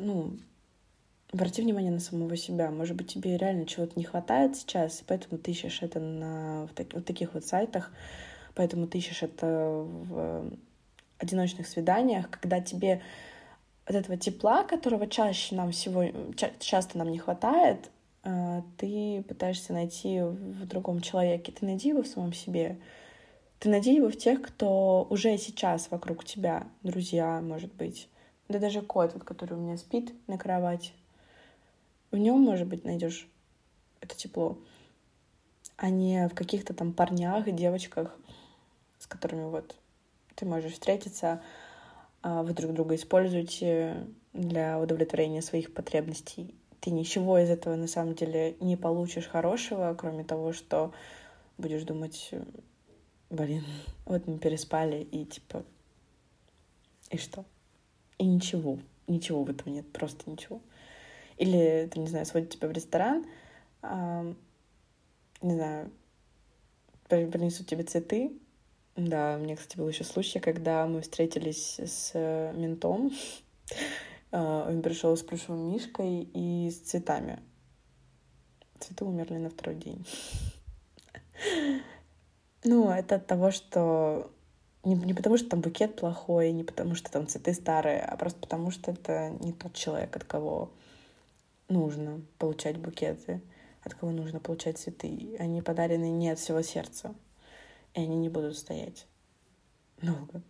Ну, 0.00 0.38
обрати 1.32 1.62
внимание 1.62 1.92
на 1.92 2.00
самого 2.00 2.36
себя. 2.36 2.70
Может 2.70 2.96
быть, 2.96 3.12
тебе 3.12 3.36
реально 3.36 3.66
чего-то 3.66 3.92
не 3.98 4.04
хватает 4.04 4.56
сейчас, 4.56 5.00
и 5.00 5.04
поэтому 5.06 5.38
ты 5.38 5.50
ищешь 5.50 5.82
это 5.82 6.00
на 6.00 6.66
в 6.66 6.74
так, 6.74 6.92
вот 6.94 7.04
таких 7.04 7.34
вот 7.34 7.44
сайтах, 7.44 7.92
поэтому 8.54 8.86
ты 8.86 8.98
ищешь 8.98 9.22
это 9.22 9.46
в 9.46 10.50
одиночных 11.18 11.66
свиданиях, 11.66 12.30
когда 12.30 12.60
тебе 12.60 13.02
от 13.84 13.94
этого 13.94 14.16
тепла, 14.16 14.64
которого 14.64 15.06
чаще 15.06 15.54
нам 15.54 15.72
сегодня, 15.72 16.14
часто 16.58 16.96
нам 16.96 17.10
не 17.10 17.18
хватает, 17.18 17.90
э, 18.24 18.62
ты 18.78 19.22
пытаешься 19.28 19.72
найти 19.72 20.20
в 20.22 20.66
другом 20.66 21.00
человеке. 21.00 21.52
Ты 21.52 21.66
найди 21.66 21.90
его 21.90 22.02
в 22.02 22.06
самом 22.06 22.32
себе. 22.32 22.78
Ты 23.58 23.68
найди 23.68 23.94
его 23.94 24.08
в 24.08 24.16
тех, 24.16 24.40
кто 24.40 25.06
уже 25.10 25.36
сейчас 25.36 25.90
вокруг 25.90 26.24
тебя, 26.24 26.66
друзья, 26.82 27.40
может 27.42 27.74
быть. 27.74 28.08
Да 28.50 28.58
даже 28.58 28.82
кот, 28.82 29.14
вот, 29.14 29.22
который 29.22 29.56
у 29.56 29.60
меня 29.60 29.76
спит 29.76 30.12
на 30.26 30.36
кровати. 30.36 30.90
В 32.10 32.16
нем, 32.16 32.40
может 32.40 32.66
быть, 32.66 32.84
найдешь 32.84 33.28
это 34.00 34.16
тепло, 34.16 34.58
а 35.76 35.88
не 35.88 36.26
в 36.26 36.34
каких-то 36.34 36.74
там 36.74 36.92
парнях 36.92 37.46
и 37.46 37.52
девочках, 37.52 38.12
с 38.98 39.06
которыми 39.06 39.44
вот 39.44 39.76
ты 40.34 40.46
можешь 40.46 40.72
встретиться, 40.72 41.40
а, 42.22 42.42
вы 42.42 42.52
друг 42.52 42.72
друга 42.72 42.96
используете 42.96 44.08
для 44.32 44.80
удовлетворения 44.80 45.42
своих 45.42 45.72
потребностей. 45.72 46.52
Ты 46.80 46.90
ничего 46.90 47.38
из 47.38 47.50
этого 47.50 47.76
на 47.76 47.86
самом 47.86 48.16
деле 48.16 48.56
не 48.58 48.76
получишь 48.76 49.28
хорошего, 49.28 49.94
кроме 49.96 50.24
того, 50.24 50.52
что 50.52 50.92
будешь 51.56 51.84
думать, 51.84 52.32
блин, 53.30 53.64
вот 54.06 54.26
мы 54.26 54.38
переспали, 54.38 55.04
и 55.04 55.24
типа, 55.24 55.62
и 57.10 57.16
что? 57.16 57.44
И 58.20 58.26
ничего, 58.26 58.78
ничего 59.06 59.44
в 59.44 59.48
этом 59.48 59.72
нет, 59.72 59.90
просто 59.92 60.28
ничего. 60.30 60.60
Или, 61.38 61.88
ты, 61.90 61.98
не 62.00 62.06
знаю, 62.06 62.26
сводит 62.26 62.50
тебя 62.50 62.68
в 62.68 62.72
ресторан, 62.72 63.24
а, 63.80 64.30
не 65.40 65.54
знаю, 65.54 65.90
принесут 67.08 67.66
тебе 67.66 67.82
цветы, 67.82 68.38
да, 68.96 69.36
у 69.36 69.42
меня, 69.42 69.56
кстати, 69.56 69.78
был 69.78 69.88
еще 69.88 70.04
случай, 70.04 70.38
когда 70.38 70.86
мы 70.86 71.00
встретились 71.00 71.80
с 71.80 72.10
э, 72.14 72.52
ментом. 72.54 73.10
А, 74.32 74.68
он 74.68 74.80
пришел 74.80 75.16
с 75.16 75.22
плюшевым 75.22 75.72
мишкой 75.72 76.22
и 76.22 76.70
с 76.70 76.78
цветами. 76.78 77.40
Цветы 78.78 79.04
умерли 79.04 79.38
на 79.38 79.50
второй 79.50 79.76
день. 79.76 80.06
Ну, 82.62 82.90
это 82.90 83.14
от 83.14 83.26
того, 83.26 83.50
что... 83.50 84.30
Не, 84.84 84.94
не 84.94 85.12
потому, 85.12 85.36
что 85.36 85.50
там 85.50 85.60
букет 85.60 85.96
плохой, 85.96 86.52
не 86.52 86.64
потому, 86.64 86.94
что 86.94 87.10
там 87.10 87.26
цветы 87.26 87.52
старые, 87.52 88.00
а 88.00 88.16
просто 88.16 88.40
потому, 88.40 88.70
что 88.70 88.92
это 88.92 89.30
не 89.40 89.52
тот 89.52 89.74
человек, 89.74 90.16
от 90.16 90.24
кого 90.24 90.70
нужно 91.68 92.22
получать 92.38 92.78
букеты, 92.78 93.42
от 93.82 93.94
кого 93.94 94.12
нужно 94.12 94.40
получать 94.40 94.78
цветы. 94.78 95.36
Они 95.38 95.60
подарены 95.60 96.10
не 96.10 96.30
от 96.30 96.38
всего 96.38 96.62
сердца 96.62 97.14
и 97.94 98.00
они 98.00 98.16
не 98.16 98.28
будут 98.28 98.56
стоять 98.56 99.06
долго. 100.00 100.42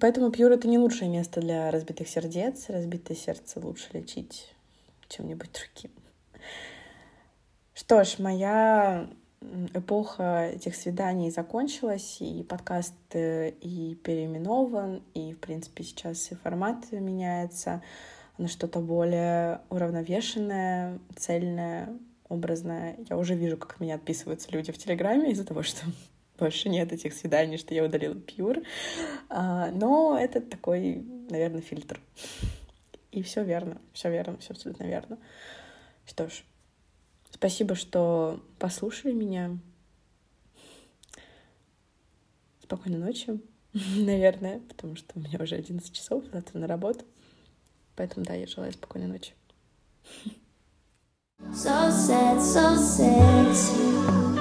Поэтому 0.00 0.30
пьюр— 0.30 0.50
это 0.52 0.66
не 0.66 0.78
лучшее 0.78 1.08
место 1.08 1.40
для 1.40 1.70
разбитых 1.70 2.08
сердец. 2.08 2.68
Разбитое 2.68 3.16
сердце 3.16 3.60
лучше 3.60 3.88
лечить 3.92 4.52
чем-нибудь 5.08 5.50
другим. 5.52 5.92
Что 7.74 8.02
ж, 8.02 8.18
моя 8.18 9.08
эпоха 9.74 10.50
этих 10.54 10.74
свиданий 10.76 11.30
закончилась, 11.30 12.18
и 12.20 12.42
подкаст 12.42 12.94
и 13.14 13.98
переименован, 14.02 15.02
и, 15.14 15.32
в 15.34 15.38
принципе, 15.38 15.84
сейчас 15.84 16.30
и 16.32 16.34
формат 16.34 16.90
меняется 16.92 17.82
на 18.38 18.48
что-то 18.48 18.80
более 18.80 19.60
уравновешенное, 19.70 20.98
цельное, 21.16 21.96
образно. 22.28 22.96
Я 23.08 23.16
уже 23.16 23.34
вижу, 23.34 23.56
как 23.56 23.80
меня 23.80 23.94
отписываются 23.94 24.50
люди 24.50 24.72
в 24.72 24.78
Телеграме 24.78 25.30
из-за 25.30 25.44
того, 25.44 25.62
что 25.62 25.86
больше 26.38 26.68
нет 26.68 26.92
этих 26.92 27.14
свиданий, 27.14 27.58
что 27.58 27.74
я 27.74 27.84
удалила 27.84 28.14
пьюр. 28.14 28.58
А, 29.28 29.70
но 29.70 30.18
это 30.18 30.40
такой, 30.40 31.04
наверное, 31.30 31.60
фильтр. 31.60 32.00
И 33.12 33.22
все 33.22 33.44
верно, 33.44 33.80
все 33.92 34.10
верно, 34.10 34.36
все 34.38 34.52
абсолютно 34.52 34.84
верно. 34.84 35.18
Что 36.06 36.28
ж, 36.28 36.44
спасибо, 37.34 37.74
что 37.74 38.40
послушали 38.58 39.12
меня. 39.12 39.58
Спокойной 42.62 42.98
ночи, 42.98 43.40
наверное, 43.72 44.60
потому 44.60 44.96
что 44.96 45.12
у 45.16 45.20
меня 45.20 45.38
уже 45.42 45.56
11 45.56 45.92
часов, 45.92 46.24
завтра 46.32 46.58
на 46.58 46.66
работу. 46.66 47.04
Поэтому, 47.96 48.24
да, 48.24 48.34
я 48.34 48.46
желаю 48.46 48.72
спокойной 48.72 49.08
ночи. 49.08 49.34
So 51.52 51.90
sad, 51.90 52.40
so 52.40 52.76
sexy. 52.76 54.33